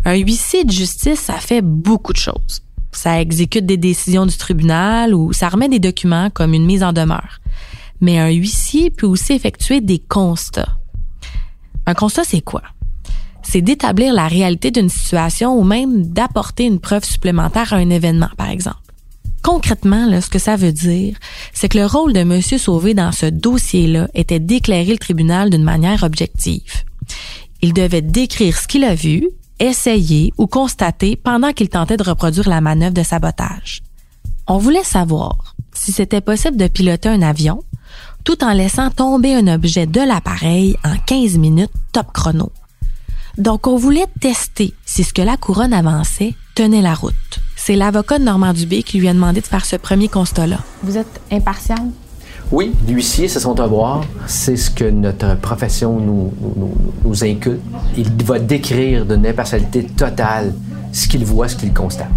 Un 0.05 0.17
huissier 0.17 0.65
de 0.65 0.73
justice, 0.73 1.21
ça 1.21 1.35
fait 1.35 1.63
beaucoup 1.63 2.13
de 2.13 2.19
choses. 2.19 2.63
Ça 2.91 3.21
exécute 3.21 3.67
des 3.67 3.77
décisions 3.77 4.27
du 4.27 4.37
tribunal 4.37 5.15
ou 5.15 5.33
ça 5.33 5.49
remet 5.49 5.69
des 5.69 5.79
documents 5.79 6.29
comme 6.29 6.53
une 6.53 6.67
mise 6.67 6.83
en 6.83 6.93
demeure. 6.93 7.39
Mais 8.01 8.19
un 8.19 8.31
huissier 8.31 8.91
peut 8.91 9.07
aussi 9.07 9.33
effectuer 9.33 9.81
des 9.81 10.01
constats. 10.01 10.77
Un 11.87 11.95
constat, 11.95 12.25
c'est 12.25 12.41
quoi? 12.41 12.63
C'est 13.51 13.63
d'établir 13.63 14.15
la 14.15 14.29
réalité 14.29 14.71
d'une 14.71 14.89
situation 14.89 15.59
ou 15.59 15.65
même 15.65 16.07
d'apporter 16.07 16.67
une 16.67 16.79
preuve 16.79 17.05
supplémentaire 17.05 17.73
à 17.73 17.79
un 17.79 17.91
événement, 17.91 18.29
par 18.37 18.49
exemple. 18.49 18.79
Concrètement, 19.43 20.07
là, 20.07 20.21
ce 20.21 20.31
que 20.31 20.39
ça 20.39 20.55
veut 20.55 20.71
dire, 20.71 21.17
c'est 21.53 21.69
que 21.69 21.79
le 21.79 21.87
rôle 21.87 22.13
de 22.13 22.21
M. 22.21 22.41
Sauvé 22.41 22.95
dans 22.95 23.11
ce 23.11 23.27
dossier-là 23.27 24.07
était 24.15 24.39
d'éclairer 24.39 24.93
le 24.93 24.99
tribunal 24.99 25.51
d'une 25.51 25.65
manière 25.65 26.05
objective. 26.05 26.85
Il 27.61 27.73
devait 27.73 28.03
décrire 28.03 28.57
ce 28.57 28.69
qu'il 28.69 28.85
a 28.85 28.95
vu, 28.95 29.27
essayer 29.59 30.33
ou 30.39 30.47
constater 30.47 31.17
pendant 31.17 31.53
qu'il 31.53 31.71
tentait 31.71 31.97
de 31.97 32.05
reproduire 32.05 32.49
la 32.49 32.61
manœuvre 32.61 32.95
de 32.95 33.03
sabotage. 33.03 33.83
On 34.47 34.59
voulait 34.59 34.85
savoir 34.85 35.57
si 35.73 35.91
c'était 35.91 36.21
possible 36.21 36.57
de 36.57 36.69
piloter 36.69 37.09
un 37.09 37.23
avion 37.23 37.65
tout 38.23 38.45
en 38.45 38.53
laissant 38.53 38.91
tomber 38.91 39.35
un 39.35 39.49
objet 39.49 39.87
de 39.87 40.01
l'appareil 40.01 40.77
en 40.85 40.97
15 40.97 41.37
minutes 41.39 41.73
top 41.93 42.13
chrono. 42.13 42.53
Donc, 43.39 43.67
on 43.67 43.77
voulait 43.77 44.07
tester 44.21 44.75
si 44.85 45.05
ce 45.05 45.13
que 45.13 45.23
la 45.23 45.37
couronne 45.37 45.73
avançait 45.73 46.35
tenait 46.55 46.83
la 46.83 46.95
route. 46.95 47.15
C'est 47.57 47.77
l'avocat 47.77 48.19
de 48.19 48.25
Normand 48.25 48.53
Dubé 48.53 48.83
qui 48.83 48.99
lui 48.99 49.09
a 49.09 49.13
demandé 49.13 49.41
de 49.41 49.47
faire 49.47 49.65
ce 49.65 49.77
premier 49.77 50.09
constat-là. 50.09 50.59
Vous 50.83 50.97
êtes 50.97 51.21
impartial? 51.31 51.81
Oui, 52.51 52.73
l'huissier, 52.89 53.29
c'est 53.29 53.41
son 53.41 53.55
devoir. 53.55 54.03
C'est 54.27 54.57
ce 54.57 54.71
que 54.71 54.85
notre 54.85 55.37
profession 55.37 56.01
nous, 56.01 56.33
nous, 56.57 56.75
nous 57.05 57.25
inculque. 57.25 57.61
Il 57.97 58.11
va 58.25 58.39
décrire 58.39 59.07
d'une 59.07 59.25
impartialité 59.27 59.85
totale 59.85 60.55
ce 60.93 61.07
qu'il 61.07 61.25
voit, 61.25 61.49
ce 61.49 61.57
qu'il 61.57 61.73
constate. 61.73 62.11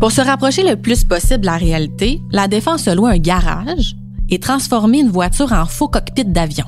Pour 0.00 0.12
se 0.12 0.20
rapprocher 0.20 0.62
le 0.68 0.76
plus 0.76 1.04
possible 1.04 1.40
de 1.40 1.46
la 1.46 1.56
réalité, 1.56 2.20
la 2.30 2.48
défense 2.48 2.86
a 2.88 2.94
loué 2.94 3.12
un 3.12 3.18
garage 3.18 3.96
et 4.30 4.38
transformer 4.38 5.00
une 5.00 5.10
voiture 5.10 5.52
en 5.52 5.66
faux 5.66 5.88
cockpit 5.88 6.24
d'avion. 6.24 6.66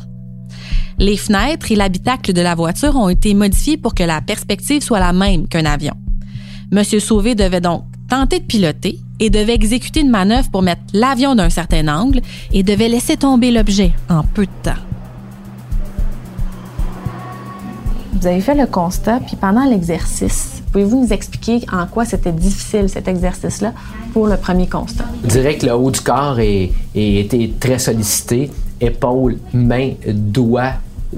Les 0.99 1.17
fenêtres 1.17 1.71
et 1.71 1.77
l'habitacle 1.77 2.33
de 2.33 2.41
la 2.41 2.55
voiture 2.55 2.97
ont 2.97 3.09
été 3.09 3.33
modifiés 3.35 3.77
pour 3.77 3.95
que 3.95 4.03
la 4.03 4.21
perspective 4.21 4.83
soit 4.83 4.99
la 4.99 5.13
même 5.13 5.47
qu'un 5.47 5.65
avion. 5.65 5.95
Monsieur 6.73 7.01
Sauvé 7.01 7.35
devait 7.35 7.61
donc 7.61 7.85
tenter 8.09 8.41
de 8.41 8.45
piloter 8.45 8.99
et 9.21 9.31
devait 9.31 9.55
exécuter 9.55 10.01
une 10.01 10.11
manœuvre 10.11 10.51
pour 10.51 10.63
mettre 10.63 10.83
l'avion 10.93 11.35
d'un 11.35 11.51
certain 11.51 11.87
angle 11.89 12.21
et 12.53 12.63
devait 12.63 12.89
laisser 12.89 13.17
tomber 13.17 13.51
l'objet 13.51 13.93
en 14.09 14.23
peu 14.23 14.47
de 14.47 14.51
temps. 14.63 14.81
Vous 18.13 18.27
avez 18.27 18.41
fait 18.41 18.55
le 18.55 18.67
constat, 18.67 19.21
puis 19.21 19.37
pendant 19.37 19.65
l'exercice, 19.65 20.58
pouvez-vous 20.73 21.05
nous 21.05 21.13
expliquer 21.13 21.61
en 21.73 21.87
quoi 21.87 22.05
c'était 22.05 22.33
difficile 22.33 22.89
cet 22.89 23.09
exercice-là 23.09 23.73
pour 24.13 24.27
le 24.27 24.37
premier 24.37 24.67
constat? 24.67 25.05
Je 25.25 25.29
dirais 25.29 25.57
que 25.57 25.67
le 25.67 25.73
haut 25.73 25.91
du 25.91 26.01
corps 26.01 26.39
est, 26.41 26.71
été 26.95 27.55
très 27.59 27.79
sollicité. 27.79 28.51
Épaules, 28.81 29.39
mains, 29.53 29.93
doigts, 30.07 30.75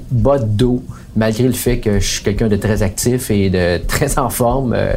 bas 0.09 0.39
de 0.39 0.45
dos, 0.45 0.83
malgré 1.15 1.43
le 1.43 1.53
fait 1.53 1.79
que 1.79 1.99
je 1.99 2.07
suis 2.07 2.23
quelqu'un 2.23 2.47
de 2.47 2.55
très 2.55 2.81
actif 2.81 3.29
et 3.29 3.49
de 3.49 3.77
très 3.87 4.17
en 4.17 4.29
forme. 4.29 4.73
Euh, 4.73 4.93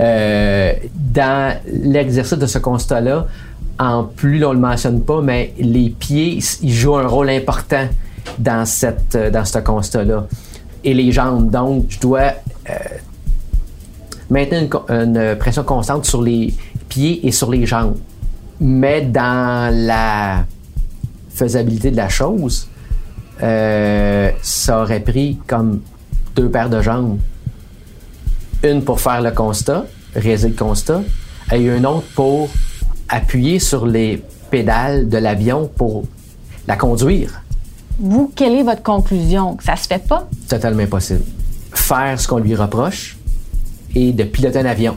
euh, 0.00 0.72
dans 0.94 1.56
l'exercice 1.66 2.38
de 2.38 2.46
ce 2.46 2.58
constat-là, 2.58 3.26
en 3.78 4.04
plus, 4.04 4.44
on 4.44 4.50
ne 4.50 4.54
le 4.54 4.60
mentionne 4.60 5.00
pas, 5.00 5.20
mais 5.20 5.52
les 5.58 5.90
pieds, 5.90 6.38
ils 6.62 6.72
jouent 6.72 6.96
un 6.96 7.08
rôle 7.08 7.30
important 7.30 7.88
dans, 8.38 8.64
cette, 8.66 9.16
dans 9.32 9.44
ce 9.44 9.58
constat-là 9.58 10.26
et 10.84 10.94
les 10.94 11.10
jambes. 11.10 11.50
Donc, 11.50 11.86
je 11.88 12.00
dois 12.00 12.32
euh, 12.68 12.72
maintenir 14.30 14.68
une, 14.88 15.36
pression 15.38 15.64
constante 15.64 16.04
sur 16.04 16.22
les 16.22 16.54
pieds 16.88 17.26
et 17.26 17.32
sur 17.32 17.50
les 17.50 17.66
jambes. 17.66 17.96
Mais 18.60 19.02
dans 19.02 19.72
la 19.74 20.44
faisabilité 21.30 21.90
de 21.90 21.96
la 21.96 22.08
chose, 22.08 22.68
euh, 23.42 24.30
ça 24.42 24.82
aurait 24.82 25.00
pris 25.00 25.38
comme 25.46 25.80
deux 26.36 26.48
paires 26.48 26.70
de 26.70 26.80
jambes. 26.80 27.18
Une 28.62 28.82
pour 28.82 29.00
faire 29.00 29.20
le 29.20 29.32
constat, 29.32 29.84
réaliser 30.14 30.48
le 30.48 30.54
constat, 30.54 31.02
et 31.52 31.60
une 31.60 31.84
autre 31.84 32.06
pour 32.14 32.48
appuyer 33.08 33.58
sur 33.58 33.86
les 33.86 34.22
pédales 34.50 35.08
de 35.08 35.18
l'avion 35.18 35.70
pour 35.76 36.04
la 36.66 36.76
conduire. 36.76 37.42
Vous, 37.98 38.32
quelle 38.34 38.54
est 38.54 38.62
votre 38.62 38.82
conclusion? 38.82 39.56
Ça 39.62 39.76
se 39.76 39.86
fait 39.86 40.06
pas? 40.06 40.28
Totalement 40.48 40.82
impossible. 40.82 41.24
Faire 41.72 42.18
ce 42.18 42.26
qu'on 42.26 42.38
lui 42.38 42.54
reproche 42.54 43.16
et 43.94 44.12
de 44.12 44.24
piloter 44.24 44.60
un 44.60 44.66
avion. 44.66 44.96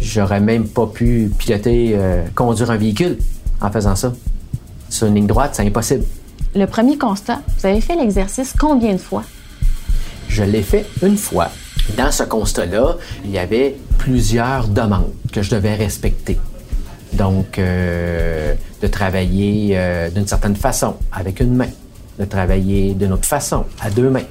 J'aurais 0.00 0.40
même 0.40 0.68
pas 0.68 0.86
pu 0.86 1.30
piloter, 1.38 1.92
euh, 1.94 2.24
conduire 2.34 2.70
un 2.70 2.76
véhicule 2.76 3.18
en 3.60 3.70
faisant 3.70 3.96
ça. 3.96 4.12
Sur 4.88 5.06
une 5.06 5.14
ligne 5.14 5.26
droite, 5.26 5.54
c'est 5.54 5.66
impossible. 5.66 6.04
Le 6.54 6.66
premier 6.66 6.98
constat, 6.98 7.40
vous 7.58 7.66
avez 7.66 7.80
fait 7.80 7.96
l'exercice 7.96 8.54
combien 8.58 8.92
de 8.92 8.98
fois? 8.98 9.24
Je 10.28 10.44
l'ai 10.44 10.62
fait 10.62 10.86
une 11.02 11.16
fois. 11.16 11.50
Dans 11.96 12.10
ce 12.10 12.22
constat-là, 12.22 12.96
il 13.24 13.30
y 13.30 13.38
avait 13.38 13.76
plusieurs 13.98 14.68
demandes 14.68 15.12
que 15.32 15.42
je 15.42 15.50
devais 15.50 15.74
respecter. 15.74 16.38
Donc, 17.12 17.58
euh, 17.58 18.54
de 18.82 18.86
travailler 18.86 19.72
euh, 19.74 20.10
d'une 20.10 20.26
certaine 20.26 20.56
façon, 20.56 20.96
avec 21.12 21.40
une 21.40 21.54
main, 21.54 21.68
de 22.18 22.24
travailler 22.24 22.94
d'une 22.94 23.12
autre 23.12 23.26
façon, 23.26 23.64
à 23.80 23.90
deux 23.90 24.10
mains. 24.10 24.26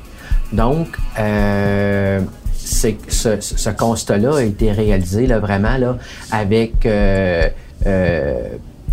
Donc, 0.51 0.97
euh, 1.19 2.21
c'est- 2.63 2.97
ce, 3.11 3.39
ce 3.39 3.69
constat-là 3.69 4.37
a 4.37 4.41
été 4.43 4.71
réalisé 4.71 5.27
là, 5.27 5.39
vraiment 5.39 5.77
là, 5.77 5.97
avec 6.31 6.85
euh, 6.85 7.47
euh, 7.85 8.47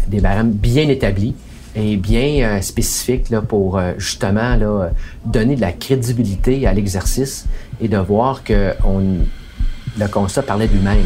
des 0.09 0.21
barèmes 0.21 0.51
bien 0.53 0.89
établis 0.89 1.35
et 1.77 1.97
bien 1.97 2.45
euh, 2.49 2.61
spécifiques 2.61 3.31
là, 3.31 3.41
pour 3.43 3.81
justement 3.99 4.57
là, 4.57 4.91
donner 5.25 5.57
de 5.57 5.61
la 5.61 5.73
crédibilité 5.73 6.67
à 6.67 6.73
l'exercice 6.73 7.45
et 7.81 7.89
de 7.89 7.97
voir 7.99 8.43
que 8.45 8.73
on, 8.85 9.01
le 9.99 10.07
constat 10.09 10.43
parlait 10.43 10.67
de 10.69 10.73
lui-même. 10.75 11.05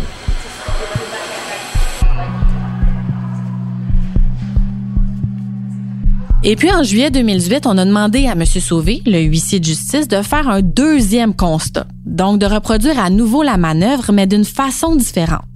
Et 6.46 6.57
puis 6.57 6.70
en 6.70 6.83
juillet 6.83 7.11
2018, 7.11 7.66
on 7.66 7.78
a 7.78 7.87
demandé 7.87 8.26
à 8.26 8.33
M. 8.33 8.44
Sauvé, 8.44 9.00
le 9.07 9.18
huissier 9.18 9.61
de 9.61 9.64
justice, 9.64 10.09
de 10.09 10.20
faire 10.20 10.46
un 10.46 10.61
deuxième 10.61 11.35
constat. 11.35 11.87
Donc 12.04 12.38
de 12.38 12.44
reproduire 12.44 12.98
à 12.98 13.09
nouveau 13.09 13.42
la 13.42 13.57
manœuvre, 13.57 14.12
mais 14.12 14.26
d'une 14.26 14.44
façon 14.44 14.94
différente. 14.94 15.46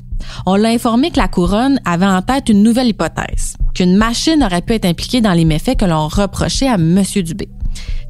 On 0.46 0.56
l'a 0.56 0.70
informé 0.70 1.10
que 1.10 1.18
la 1.18 1.28
couronne 1.28 1.78
avait 1.84 2.06
en 2.06 2.22
tête 2.22 2.48
une 2.48 2.62
nouvelle 2.62 2.88
hypothèse, 2.88 3.58
qu'une 3.74 3.96
machine 3.96 4.42
aurait 4.42 4.62
pu 4.62 4.72
être 4.72 4.86
impliquée 4.86 5.20
dans 5.20 5.34
les 5.34 5.44
méfaits 5.44 5.76
que 5.78 5.84
l'on 5.84 6.08
reprochait 6.08 6.68
à 6.68 6.76
M. 6.76 7.02
Dubé. 7.16 7.50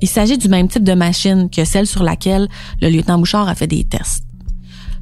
Il 0.01 0.09
s'agit 0.09 0.39
du 0.39 0.49
même 0.49 0.69
type 0.69 0.85
de 0.85 0.95
machine 0.95 1.51
que 1.51 1.65
celle 1.65 1.89
sur 1.89 2.05
laquelle 2.05 2.47
le 2.81 2.91
lieutenant 2.91 3.19
Bouchard 3.19 3.49
a 3.49 3.57
fait 3.57 3.67
des 3.67 3.83
tests. 3.83 4.23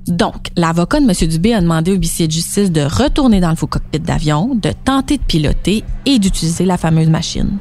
Donc, 0.07 0.49
l'avocat 0.57 1.01
de 1.01 1.05
M. 1.05 1.29
Dubé 1.29 1.53
a 1.53 1.61
demandé 1.61 1.93
au 1.93 1.97
huissier 1.97 2.27
de 2.27 2.33
justice 2.33 2.71
de 2.71 2.83
retourner 2.83 3.41
dans 3.41 3.51
le 3.51 3.57
faux 3.57 3.67
cockpit 3.67 3.99
d'avion, 3.99 4.55
de 4.55 4.71
tenter 4.85 5.19
de 5.19 5.23
piloter 5.23 5.85
et 6.07 6.19
d'utiliser 6.19 6.65
la 6.65 6.79
fameuse 6.79 7.09
machine. 7.09 7.59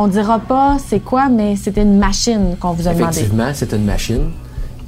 On 0.00 0.06
dira 0.06 0.38
pas 0.38 0.76
c'est 0.78 1.00
quoi, 1.00 1.28
mais 1.28 1.56
c'était 1.56 1.82
une 1.82 1.98
machine 1.98 2.54
qu'on 2.60 2.70
vous 2.70 2.86
a 2.86 2.94
demandé. 2.94 3.16
Effectivement, 3.18 3.50
c'est 3.52 3.72
une 3.72 3.84
machine 3.84 4.30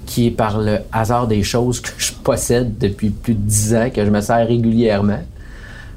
qui 0.07 0.29
est 0.29 0.31
par 0.31 0.61
le 0.61 0.79
hasard 0.93 1.27
des 1.27 1.43
choses 1.43 1.81
que 1.81 1.91
je 1.99 2.13
possède 2.13 2.79
depuis 2.79 3.11
plus 3.11 3.35
de 3.35 3.41
dix 3.41 3.75
ans, 3.75 3.91
que 3.93 4.05
je 4.05 4.11
me 4.11 4.21
sers 4.21 4.47
régulièrement. 4.47 5.19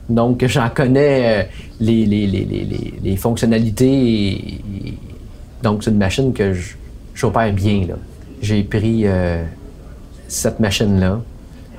Donc, 0.09 0.43
j'en 0.47 0.67
connais 0.69 1.43
euh, 1.43 1.43
les, 1.79 2.07
les, 2.07 2.25
les, 2.25 2.93
les, 3.03 3.15
fonctionnalités. 3.15 4.61
donc, 5.61 5.83
c'est 5.83 5.91
une 5.91 5.97
machine 5.97 6.33
que 6.33 6.53
j'opère 7.13 7.53
bien. 7.53 7.85
J'ai 8.41 8.63
pris 8.63 9.03
euh, 9.05 9.43
cette 10.27 10.59
machine-là 10.59 11.21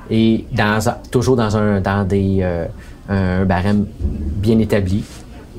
et 0.09 0.45
dans, 0.53 0.79
toujours 1.11 1.35
dans, 1.35 1.57
un, 1.57 1.81
dans 1.81 2.07
des, 2.07 2.39
euh, 2.41 2.65
un 3.09 3.43
barème 3.43 3.85
bien 4.37 4.57
établi, 4.59 5.03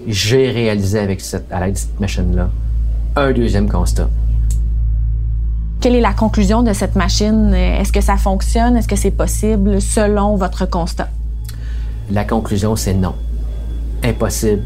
j'ai 0.07 0.51
réalisé 0.51 0.99
avec 0.99 1.21
cette, 1.21 1.51
à 1.53 1.61
l'aide 1.61 1.75
de 1.75 1.79
cette 1.79 2.01
machine-là 2.01 2.51
un 3.17 3.33
deuxième 3.33 3.69
constat. 3.69 4.09
Quelle 5.81 5.95
est 5.95 6.01
la 6.01 6.13
conclusion 6.13 6.63
de 6.63 6.73
cette 6.73 6.97
machine? 6.97 7.53
Est-ce 7.55 7.93
que 7.93 8.01
ça 8.01 8.17
fonctionne? 8.17 8.77
Est-ce 8.77 8.89
que 8.89 8.97
c'est 8.97 9.11
possible 9.11 9.81
selon 9.81 10.37
votre 10.37 10.67
constat? 10.67 11.09
La 12.11 12.25
conclusion, 12.25 12.77
c'est 12.77 12.95
non. 12.95 13.15
Impossible 14.03 14.63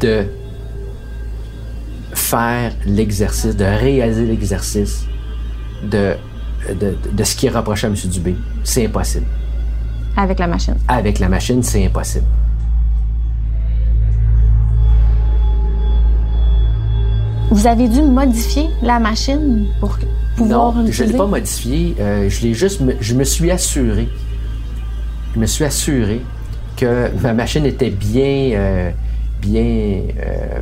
de 0.00 0.26
faire 2.14 2.72
l'exercice, 2.86 3.56
de 3.56 3.64
réaliser 3.64 4.26
l'exercice 4.26 5.04
de, 5.82 6.14
de, 6.68 6.96
de 7.12 7.24
ce 7.24 7.36
qui 7.36 7.46
est 7.46 7.50
reproché 7.50 7.86
à 7.86 7.90
M. 7.90 7.96
Dubé. 8.10 8.36
C'est 8.64 8.86
impossible. 8.86 9.26
Avec 10.16 10.38
la 10.38 10.46
machine. 10.46 10.74
Avec 10.88 11.18
la 11.18 11.28
machine, 11.28 11.62
c'est 11.62 11.84
impossible. 11.84 12.26
Vous 17.50 17.66
avez 17.66 17.88
dû 17.88 18.02
modifier 18.02 18.68
la 18.82 18.98
machine 18.98 19.66
pour 19.80 19.96
pouvoir 20.36 20.74
non, 20.74 20.86
je 20.90 21.04
ne 21.04 21.08
l'ai 21.10 21.16
pas 21.16 21.26
modifié. 21.26 21.94
euh, 21.98 22.28
je 22.28 22.42
l'ai 22.42 22.54
juste, 22.54 22.80
me- 22.80 22.96
je 23.00 23.14
me 23.14 23.24
suis 23.24 23.50
assuré, 23.50 24.08
je 25.34 25.40
me 25.40 25.46
suis 25.46 25.64
assuré 25.64 26.20
que 26.76 27.10
ma 27.22 27.32
machine 27.32 27.64
était 27.66 27.90
bien, 27.90 28.50
euh, 28.52 28.90
bien, 29.40 29.62
euh, 29.62 30.60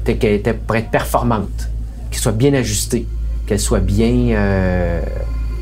était, 0.00 0.16
qu'elle 0.16 0.34
était 0.34 0.54
pour 0.54 0.76
être 0.76 0.90
performante, 0.90 1.68
qu'elle 2.10 2.20
soit 2.20 2.32
bien 2.32 2.54
ajustée, 2.54 3.06
qu'elle 3.46 3.60
soit 3.60 3.80
bien, 3.80 4.08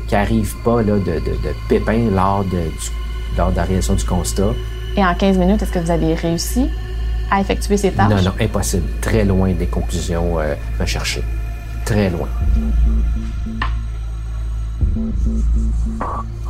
qu'elle 0.07 0.19
n'arrive 0.19 0.55
pas 0.63 0.81
là, 0.83 0.93
de, 0.93 0.99
de, 0.99 1.09
de 1.19 1.53
pépins 1.67 2.09
lors 2.15 2.43
de, 2.45 2.49
du- 2.51 2.91
lors 3.37 3.51
de 3.51 3.55
la 3.57 3.63
réalisation 3.63 3.95
du 3.95 4.05
constat. 4.05 4.53
Et 4.95 5.03
en 5.03 5.13
15 5.15 5.37
minutes, 5.37 5.61
est-ce 5.63 5.71
que 5.71 5.79
vous 5.79 5.91
avez 5.91 6.13
réussi? 6.13 6.67
À 7.31 7.41
effectuer 7.41 7.77
ces 7.77 7.91
tâches? 7.91 8.09
Non, 8.09 8.21
non, 8.21 8.31
impossible. 8.39 8.83
Très 9.01 9.23
loin 9.25 9.51
des 9.53 9.67
conclusions 9.67 10.39
euh, 10.39 10.55
recherchées. 10.79 11.23
Très 11.85 12.09
loin. 12.09 12.27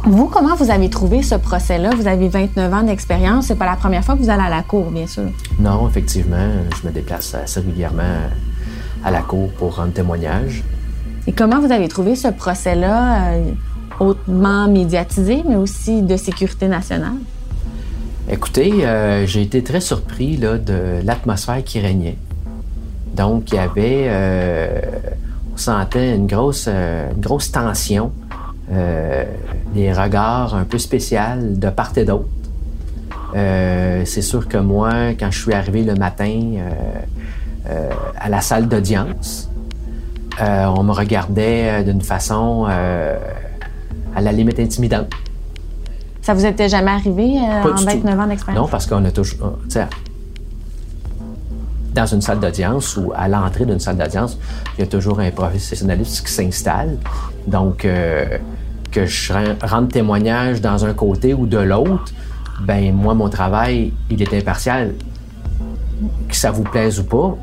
Vous, 0.06 0.28
comment 0.28 0.56
vous 0.56 0.72
avez 0.72 0.90
trouvé 0.90 1.22
ce 1.22 1.36
procès-là? 1.36 1.92
Vous 1.96 2.08
avez 2.08 2.30
29 2.30 2.74
ans 2.74 2.84
d'expérience. 2.84 3.48
C'est 3.48 3.56
pas 3.56 3.66
la 3.66 3.76
première 3.76 4.04
fois 4.04 4.16
que 4.16 4.22
vous 4.22 4.30
allez 4.30 4.44
à 4.44 4.50
la 4.50 4.64
cour, 4.64 4.92
bien 4.92 5.08
sûr. 5.08 5.30
Non, 5.60 5.88
effectivement, 5.88 6.50
je 6.82 6.88
me 6.88 6.94
déplace 6.94 7.36
assez 7.36 7.60
régulièrement 7.60 8.30
à 9.04 9.12
la 9.12 9.22
cour 9.22 9.52
pour 9.54 9.76
rendre 9.76 9.94
témoignage. 9.94 10.64
Et 11.28 11.34
comment 11.34 11.60
vous 11.60 11.72
avez 11.72 11.88
trouvé 11.88 12.16
ce 12.16 12.30
procès-là 12.30 13.34
euh, 13.34 13.52
hautement 14.00 14.68
médiatisé, 14.68 15.44
mais 15.48 15.56
aussi 15.58 16.02
de 16.02 16.18
sécurité 16.18 16.68
nationale? 16.68 17.14
Écoutez, 18.32 18.86
euh, 18.86 19.26
j'ai 19.26 19.42
été 19.42 19.64
très 19.64 19.82
surpris 19.82 20.38
là, 20.38 20.60
de 20.60 21.02
l'atmosphère 21.04 21.64
qui 21.64 21.80
régnait. 21.80 22.18
Donc, 23.16 23.52
il 23.52 23.56
y 23.56 23.58
avait, 23.58 24.06
euh, 24.06 24.82
on 25.52 25.58
sentait 25.58 26.16
une 26.16 26.28
grosse, 26.28 26.68
euh, 26.68 27.10
une 27.12 27.22
grosse 27.22 27.52
tension, 27.52 28.12
des 29.74 29.92
regards 29.92 30.54
un 30.54 30.64
peu 30.64 30.78
spéciaux 30.78 31.20
de 31.42 31.70
part 31.72 31.92
et 31.96 32.06
d'autre. 32.06 32.28
C'est 33.34 34.22
sûr 34.22 34.48
que 34.48 34.58
moi, 34.58 34.92
quand 35.20 35.32
je 35.32 35.42
suis 35.42 35.54
arrivé 35.54 35.84
le 35.84 35.96
matin 35.96 36.40
à 37.66 38.30
la 38.30 38.42
salle 38.42 38.68
d'audience, 38.68 39.50
on 40.40 40.84
me 40.84 40.92
regardait 40.92 41.84
d'une 41.84 42.02
façon 42.02 42.66
à 42.66 44.22
la 44.22 44.32
limite 44.32 44.60
intimidante. 44.60 45.16
Ça 46.30 46.36
vous 46.36 46.46
était 46.46 46.70
jamais 46.70 46.92
arrivé 46.92 47.40
euh, 47.40 47.64
en 47.64 47.74
du 47.74 47.86
tout. 47.86 47.90
29 48.04 48.20
ans 48.20 48.28
d'expérience? 48.28 48.62
Non, 48.64 48.68
parce 48.70 48.86
qu'on 48.86 49.04
a 49.04 49.10
toujours. 49.10 49.54
euh, 49.76 49.86
dans 51.96 52.06
une 52.06 52.22
salle 52.22 52.40
d'audience 52.40 52.96
ou 52.98 53.12
à 53.16 53.28
l'entrée 53.28 53.66
d'une 53.66 53.80
salle 53.80 53.98
d'audience, 53.98 54.38
il 54.78 54.82
y 54.82 54.84
a 54.84 54.88
toujours 54.88 55.20
un 55.22 55.32
professionnaliste 55.32 56.28
qui 56.28 56.32
s'installe. 56.32 56.98
Donc, 57.48 57.84
euh, 57.84 58.38
que 58.92 59.08
je 59.08 59.34
ren- 59.34 59.56
rende 59.64 59.92
témoignage 59.92 60.62
dans 60.62 60.86
un 60.86 60.94
côté 60.94 61.34
ou 61.34 61.48
de 61.48 61.58
l'autre, 61.58 62.14
ben 62.62 62.94
moi, 62.94 63.16
mon 63.16 63.30
travail, 63.30 63.92
il 64.12 64.22
est 64.22 64.32
impartial. 64.36 64.94
Que 66.28 66.36
ça 66.36 66.52
vous 66.52 66.62
plaise 66.62 67.00
ou 67.00 67.06
pas, 67.06 67.36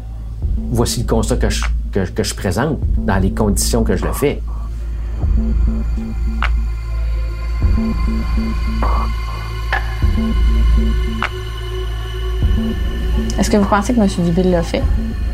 voici 0.71 1.01
le 1.01 1.07
constat 1.09 1.39
que 1.39 1.51
je, 1.51 1.65
que, 1.91 2.09
que 2.09 2.23
je 2.23 2.37
présente 2.37 2.79
dans 2.99 3.19
les 3.19 3.33
conditions 3.33 3.83
que 3.83 3.97
je 3.97 4.05
le 4.05 4.13
fais. 4.13 4.41
Est-ce 13.39 13.51
que 13.51 13.57
vous 13.59 13.67
pensez 13.67 13.95
que 13.95 14.01
M. 14.01 14.09
Dubé 14.25 14.43
l'a 14.45 14.63
fait? 14.63 14.83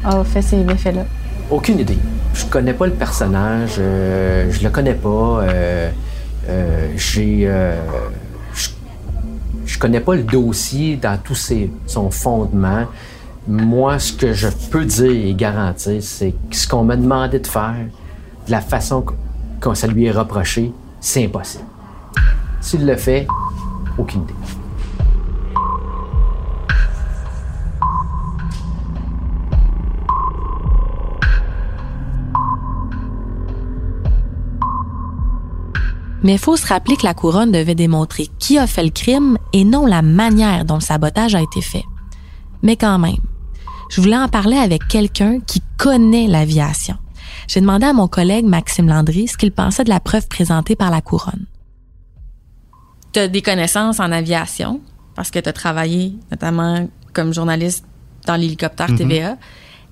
A 0.05 0.25
fait 0.25 0.43
ces 0.43 0.57
méfaits-là? 0.57 1.05
Aucune 1.51 1.79
idée. 1.79 1.99
Je 2.35 2.47
connais 2.47 2.73
pas 2.73 2.87
le 2.87 2.93
personnage, 2.93 3.77
euh, 3.79 4.51
je 4.51 4.63
le 4.65 4.71
connais 4.71 4.95
pas. 4.95 5.09
euh, 5.43 5.91
euh, 6.49 6.89
j'ai, 6.97 7.43
euh, 7.47 7.77
je, 8.55 8.71
je 9.67 9.79
connais 9.79 10.01
pas 10.01 10.15
le 10.17 10.25
dossier 10.25 10.97
dans 10.97 11.17
tout 11.23 11.35
ses, 11.37 11.71
son 11.87 12.11
fondement. 12.11 12.87
Moi, 13.47 13.99
ce 13.99 14.13
que 14.13 14.33
je 14.33 14.49
peux 14.71 14.85
dire 14.85 15.11
et 15.11 15.35
garantir, 15.35 16.03
c'est 16.03 16.33
que 16.51 16.57
ce 16.57 16.67
qu'on 16.67 16.85
m'a 16.85 16.97
demandé 16.97 17.39
de 17.39 17.47
faire, 17.47 17.75
de 18.47 18.51
la 18.51 18.61
façon 18.61 19.05
qu'on 19.61 19.75
ça 19.75 19.87
lui 19.87 20.07
est 20.07 20.11
reproché, 20.11 20.73
c'est 21.01 21.25
impossible. 21.25 21.65
S'il 22.63 22.87
le 22.87 22.97
fait, 22.97 23.27
aucune 23.99 24.23
idée. 24.23 24.35
Mais 36.23 36.35
il 36.35 36.39
faut 36.39 36.57
se 36.57 36.67
rappeler 36.67 36.97
que 36.97 37.05
la 37.05 37.15
couronne 37.15 37.51
devait 37.51 37.75
démontrer 37.75 38.29
qui 38.39 38.57
a 38.57 38.69
fait 38.69 38.85
le 38.85 38.91
crime 38.91 39.39
et 39.53 39.65
non 39.65 39.87
la 39.87 40.03
manière 40.03 40.65
dont 40.65 40.77
le 40.77 40.81
sabotage 40.81 41.35
a 41.35 41.43
été 41.43 41.61
fait. 41.61 41.85
Mais 42.63 42.77
quand 42.77 42.99
même, 43.01 43.17
je 43.91 44.01
voulais 44.01 44.17
en 44.17 44.29
parler 44.29 44.57
avec 44.57 44.87
quelqu'un 44.87 45.41
qui 45.41 45.63
connaît 45.79 46.29
l'aviation. 46.29 46.95
J'ai 47.49 47.61
demandé 47.61 47.87
à 47.87 47.93
mon 47.93 48.07
collègue 48.07 48.47
Maxime 48.47 48.87
Landry 48.89 49.27
ce 49.27 49.37
qu'il 49.37 49.51
pensait 49.51 49.83
de 49.83 49.91
la 49.91 49.99
preuve 49.99 50.29
présentée 50.29 50.77
par 50.77 50.93
la 50.93 51.01
couronne. 51.01 51.47
Tu 53.13 53.19
as 53.19 53.29
des 53.29 53.43
connaissances 53.43 54.01
en 54.01 54.11
aviation 54.13 54.81
parce 55.15 55.31
que 55.31 55.39
tu 55.39 55.49
as 55.49 55.53
travaillé 55.53 56.15
notamment 56.31 56.89
comme 57.13 57.33
journaliste 57.35 57.85
dans 58.27 58.37
l'hélicoptère 58.37 58.91
Mhm. 58.91 58.97
TVA. 58.99 59.37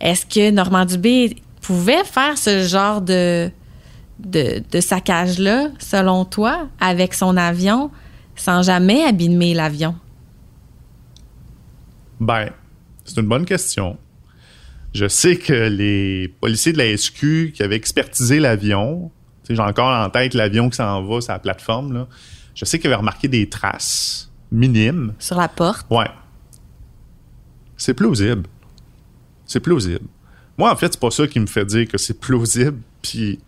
Est-ce 0.01 0.25
que 0.25 0.51
Normand 0.51 0.85
Dubé 0.87 1.37
pouvait 1.61 2.05
faire 2.05 2.39
ce 2.39 2.63
genre 2.67 3.03
de, 3.03 3.51
de, 4.19 4.63
de 4.71 4.81
saccage-là, 4.81 5.69
selon 5.79 6.25
toi, 6.25 6.69
avec 6.81 7.13
son 7.13 7.37
avion, 7.37 7.91
sans 8.37 8.63
jamais 8.63 9.05
abîmer 9.05 9.53
l'avion? 9.53 9.95
Ben, 12.19 12.51
c'est 13.05 13.21
une 13.21 13.27
bonne 13.29 13.45
question. 13.45 13.99
Je 14.95 15.07
sais 15.09 15.37
que 15.37 15.53
les 15.69 16.29
policiers 16.41 16.73
de 16.73 16.79
la 16.79 16.97
SQ 16.97 17.53
qui 17.55 17.63
avaient 17.63 17.77
expertisé 17.77 18.41
l'avion, 18.41 19.11
j'ai 19.49 19.59
encore 19.61 19.89
en 19.95 20.09
tête 20.11 20.35
l'avion 20.35 20.69
qui 20.71 20.77
s'en 20.77 21.03
va 21.03 21.21
sur 21.21 21.33
la 21.33 21.39
plateforme, 21.39 21.93
là. 21.93 22.07
Je 22.55 22.65
sais 22.65 22.79
qu'ils 22.79 22.89
avaient 22.89 22.97
remarqué 22.97 23.29
des 23.29 23.49
traces 23.49 24.31
minimes. 24.51 25.15
Sur 25.19 25.37
la 25.37 25.49
porte? 25.49 25.87
Ouais. 25.91 26.09
C'est 27.77 27.95
plausible. 27.95 28.43
C'est 29.47 29.61
plausible. 29.61 30.07
Moi, 30.59 30.71
en 30.73 30.77
fait, 30.77 30.93
c'est 30.93 31.01
pas 31.01 31.11
ça 31.11 31.27
qui 31.27 31.41
me 31.41 31.47
fait 31.47 31.65
dire 31.65 31.89
que 31.89 31.97
c'est 31.99 32.19
plausible, 32.21 32.79
puis 33.03 33.39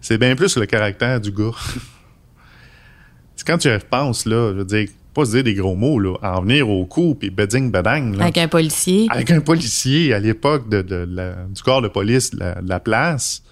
c'est 0.00 0.18
bien 0.18 0.36
plus 0.36 0.56
le 0.56 0.66
caractère 0.66 1.20
du 1.20 1.30
gars. 1.32 1.52
c'est 3.36 3.46
quand 3.46 3.58
tu 3.58 3.72
repenses, 3.72 4.26
là, 4.26 4.52
je 4.52 4.58
veux 4.58 4.64
dire, 4.64 4.88
pas 5.14 5.24
se 5.24 5.30
dire 5.32 5.44
des 5.44 5.54
gros 5.54 5.74
mots, 5.74 5.98
là, 5.98 6.16
en 6.22 6.42
venir 6.42 6.68
au 6.68 6.84
coup, 6.84 7.14
puis 7.14 7.30
beding 7.30 7.70
bedang, 7.70 8.12
là. 8.16 8.24
Avec 8.24 8.38
un 8.38 8.48
policier? 8.48 9.06
Avec 9.10 9.30
un 9.30 9.40
policier 9.40 10.12
à 10.14 10.18
l'époque 10.18 10.68
de, 10.68 10.82
de 10.82 11.06
la- 11.08 11.46
du 11.46 11.62
corps 11.62 11.82
de 11.82 11.88
police 11.88 12.30
de 12.32 12.40
la, 12.40 12.60
de 12.60 12.68
la 12.68 12.80
place. 12.80 13.42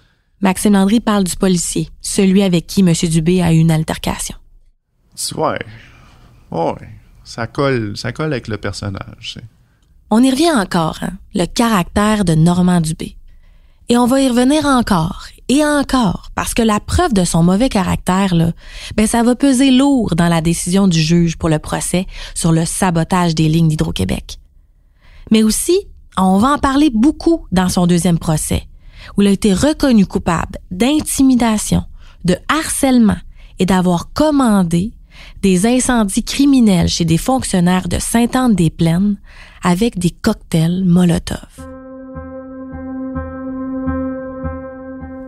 Maxime 0.41 0.73
Landry 0.73 0.99
parle 1.01 1.23
du 1.25 1.35
policier, 1.35 1.89
celui 2.01 2.43
avec 2.43 2.65
qui 2.67 2.79
M. 2.81 2.93
Dubé 3.09 3.41
a 3.41 3.51
eu 3.51 3.57
une 3.57 3.71
altercation. 3.71 4.35
Ouais. 5.35 5.59
Ouais. 6.51 6.89
Ça 7.23 7.47
colle, 7.47 7.95
ça 7.95 8.11
colle 8.11 8.31
avec 8.31 8.47
le 8.47 8.57
personnage. 8.57 9.37
On 10.09 10.23
y 10.23 10.31
revient 10.31 10.51
encore, 10.51 10.99
hein, 11.01 11.11
le 11.35 11.45
caractère 11.45 12.25
de 12.25 12.33
Normand 12.33 12.81
Dubé. 12.81 13.15
Et 13.89 13.97
on 13.97 14.07
va 14.07 14.21
y 14.21 14.29
revenir 14.29 14.65
encore 14.65 15.27
et 15.49 15.65
encore, 15.65 16.29
parce 16.35 16.53
que 16.53 16.61
la 16.61 16.79
preuve 16.79 17.13
de 17.13 17.23
son 17.23 17.41
mauvais 17.41 17.69
caractère, 17.69 18.35
là, 18.35 18.51
ben 18.95 19.07
ça 19.07 19.23
va 19.23 19.35
peser 19.35 19.71
lourd 19.71 20.15
dans 20.15 20.27
la 20.27 20.41
décision 20.41 20.87
du 20.87 21.01
juge 21.01 21.37
pour 21.37 21.49
le 21.49 21.57
procès 21.57 22.05
sur 22.35 22.51
le 22.51 22.65
sabotage 22.65 23.33
des 23.33 23.49
lignes 23.49 23.67
d'Hydro-Québec. 23.67 24.39
Mais 25.31 25.41
aussi, 25.41 25.87
on 26.17 26.37
va 26.37 26.49
en 26.49 26.57
parler 26.59 26.91
beaucoup 26.93 27.47
dans 27.51 27.67
son 27.67 27.87
deuxième 27.87 28.19
procès, 28.19 28.67
où 29.17 29.23
il 29.23 29.27
a 29.27 29.31
été 29.31 29.53
reconnu 29.53 30.05
coupable 30.05 30.59
d'intimidation, 30.69 31.83
de 32.25 32.37
harcèlement 32.47 33.17
et 33.57 33.65
d'avoir 33.65 34.13
commandé 34.13 34.93
des 35.41 35.65
incendies 35.65 36.23
criminels 36.23 36.87
chez 36.87 37.05
des 37.05 37.17
fonctionnaires 37.17 37.87
de 37.87 37.99
Sainte-Anne-des-Plaines 37.99 39.17
avec 39.63 39.97
des 39.99 40.11
cocktails 40.11 40.83
Molotov. 40.85 41.47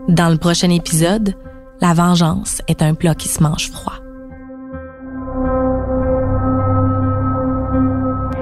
Dans 0.07 0.29
le 0.29 0.37
prochain 0.37 0.69
épisode, 0.69 1.35
la 1.79 1.93
vengeance 1.93 2.61
est 2.67 2.81
un 2.81 2.93
plat 2.93 3.15
qui 3.15 3.27
se 3.27 3.41
mange 3.41 3.71
froid. 3.71 3.95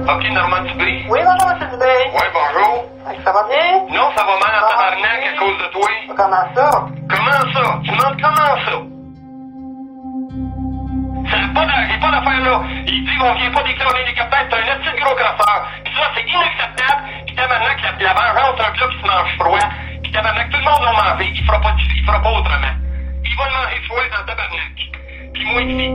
OK, 0.02 0.24
Normand 0.32 0.62
Dubé. 0.64 1.06
Oui, 1.08 1.18
bonjour, 1.24 1.50
M. 1.50 1.68
Dubé. 1.70 1.94
Oui, 2.12 2.26
bonjour. 2.34 2.84
Ça 3.24 3.32
va 3.32 3.46
bien? 3.48 3.96
Non, 3.96 4.08
ça 4.16 4.24
va 4.24 4.38
mal 4.38 4.54
en 4.56 4.68
tabarnak 4.68 5.20
à 5.26 5.38
cause 5.38 5.58
de 5.58 5.72
toi. 5.72 5.88
Comment 6.16 6.54
ça? 6.54 6.88
Comment 7.08 7.52
ça? 7.52 7.80
Tu 7.84 7.90
demandes 7.90 8.20
comment 8.20 8.56
ça? 8.64 8.99
N'a 11.30 11.48
pas 11.54 12.10
d'affaire 12.10 12.40
là. 12.40 12.62
Il 12.86 13.04
dit 13.04 13.10
on 13.22 13.34
vient 13.34 13.50
pas 13.50 13.62
d'écrire 13.62 13.88
un 13.88 13.98
hélicoptère, 14.02 14.46
c'est 14.50 14.56
un 14.56 14.78
petit 14.78 15.00
gros 15.00 15.14
crosseur. 15.14 15.68
Puis 15.84 15.94
ça, 15.94 16.02
c'est 16.14 16.26
inacceptable. 16.26 17.02
Puis 17.26 17.34
tabarnak, 17.36 17.78
la, 17.82 17.92
la 18.04 18.14
vengeance, 18.14 18.54
c'est 18.58 18.64
un 18.64 18.70
plat 18.72 18.88
qui 18.88 18.98
se 19.00 19.06
mange 19.06 19.34
froid. 19.38 19.68
Puis 20.02 20.12
tabarnak, 20.12 20.50
tout 20.50 20.58
le 20.58 20.64
monde 20.64 20.82
l'a 20.84 20.92
mangé. 20.92 21.32
Il 21.34 21.44
fera 21.44 21.60
pas, 21.60 21.76
il 21.78 22.04
fera 22.04 22.22
pas 22.22 22.30
autrement. 22.30 22.74
Il 23.24 23.36
va 23.36 23.44
le 23.46 23.52
manger 23.52 23.80
froid 23.86 24.02
dans 24.10 24.26
tabarnak. 24.26 24.74
Puis 25.34 25.44
moi 25.44 25.62
ici. 25.62 25.88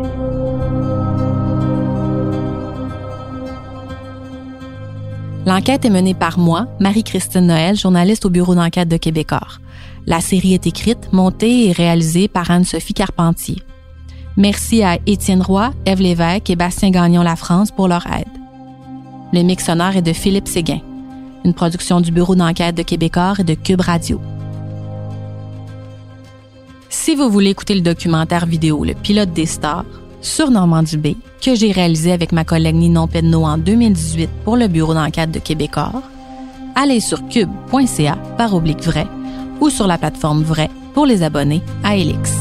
L'enquête 5.45 5.85
est 5.85 5.91
menée 5.91 6.15
par 6.15 6.39
moi, 6.39 6.65
Marie-Christine 6.79 7.45
Noël, 7.45 7.75
journaliste 7.75 8.25
au 8.25 8.31
bureau 8.31 8.55
d'enquête 8.55 8.87
de 8.87 8.97
Québecor. 8.97 9.59
La 10.07 10.19
série 10.19 10.55
est 10.55 10.65
écrite, 10.65 11.13
montée 11.13 11.69
et 11.69 11.71
réalisée 11.71 12.27
par 12.27 12.49
Anne-Sophie 12.49 12.95
Carpentier. 12.95 13.57
Merci 14.37 14.83
à 14.83 14.97
Étienne 15.05 15.41
Roy, 15.41 15.71
Ève 15.85 16.01
Lévesque 16.01 16.49
et 16.49 16.57
Bastien 16.57 16.89
Gagnon 16.89 17.21
La 17.21 17.37
France 17.37 17.71
pour 17.71 17.87
leur 17.87 18.05
aide. 18.07 18.27
Le 19.31 19.41
mix 19.43 19.65
sonore 19.65 19.95
est 19.95 20.01
de 20.01 20.11
Philippe 20.11 20.49
Séguin, 20.49 20.81
une 21.45 21.53
production 21.53 22.01
du 22.01 22.11
bureau 22.11 22.35
d'enquête 22.35 22.75
de 22.75 22.81
Québecor 22.81 23.39
et 23.39 23.45
de 23.45 23.53
Cube 23.53 23.79
Radio. 23.79 24.19
Si 26.89 27.15
vous 27.15 27.29
voulez 27.29 27.51
écouter 27.51 27.75
le 27.75 27.81
documentaire 27.81 28.45
vidéo 28.45 28.83
Le 28.83 28.93
pilote 28.93 29.31
des 29.31 29.45
stars 29.45 29.85
sur 30.19 30.51
Normand 30.51 30.83
Dubé, 30.83 31.15
que 31.41 31.55
j'ai 31.55 31.71
réalisé 31.71 32.11
avec 32.11 32.33
ma 32.33 32.43
collègue 32.43 32.75
Ninon 32.75 33.07
Pedneau 33.07 33.45
en 33.45 33.57
2018 33.57 34.29
pour 34.43 34.57
le 34.57 34.67
bureau 34.67 34.93
d'enquête 34.93 35.31
de 35.31 35.39
Québecor, 35.39 36.01
allez 36.75 36.99
sur 36.99 37.25
cube.ca 37.29 38.15
par 38.37 38.53
oblique 38.53 38.83
vrai 38.83 39.07
ou 39.61 39.69
sur 39.69 39.87
la 39.87 39.97
plateforme 39.97 40.43
vrai 40.43 40.69
pour 40.93 41.05
les 41.05 41.23
abonnés 41.23 41.61
à 41.83 41.95
Elix. 41.95 42.33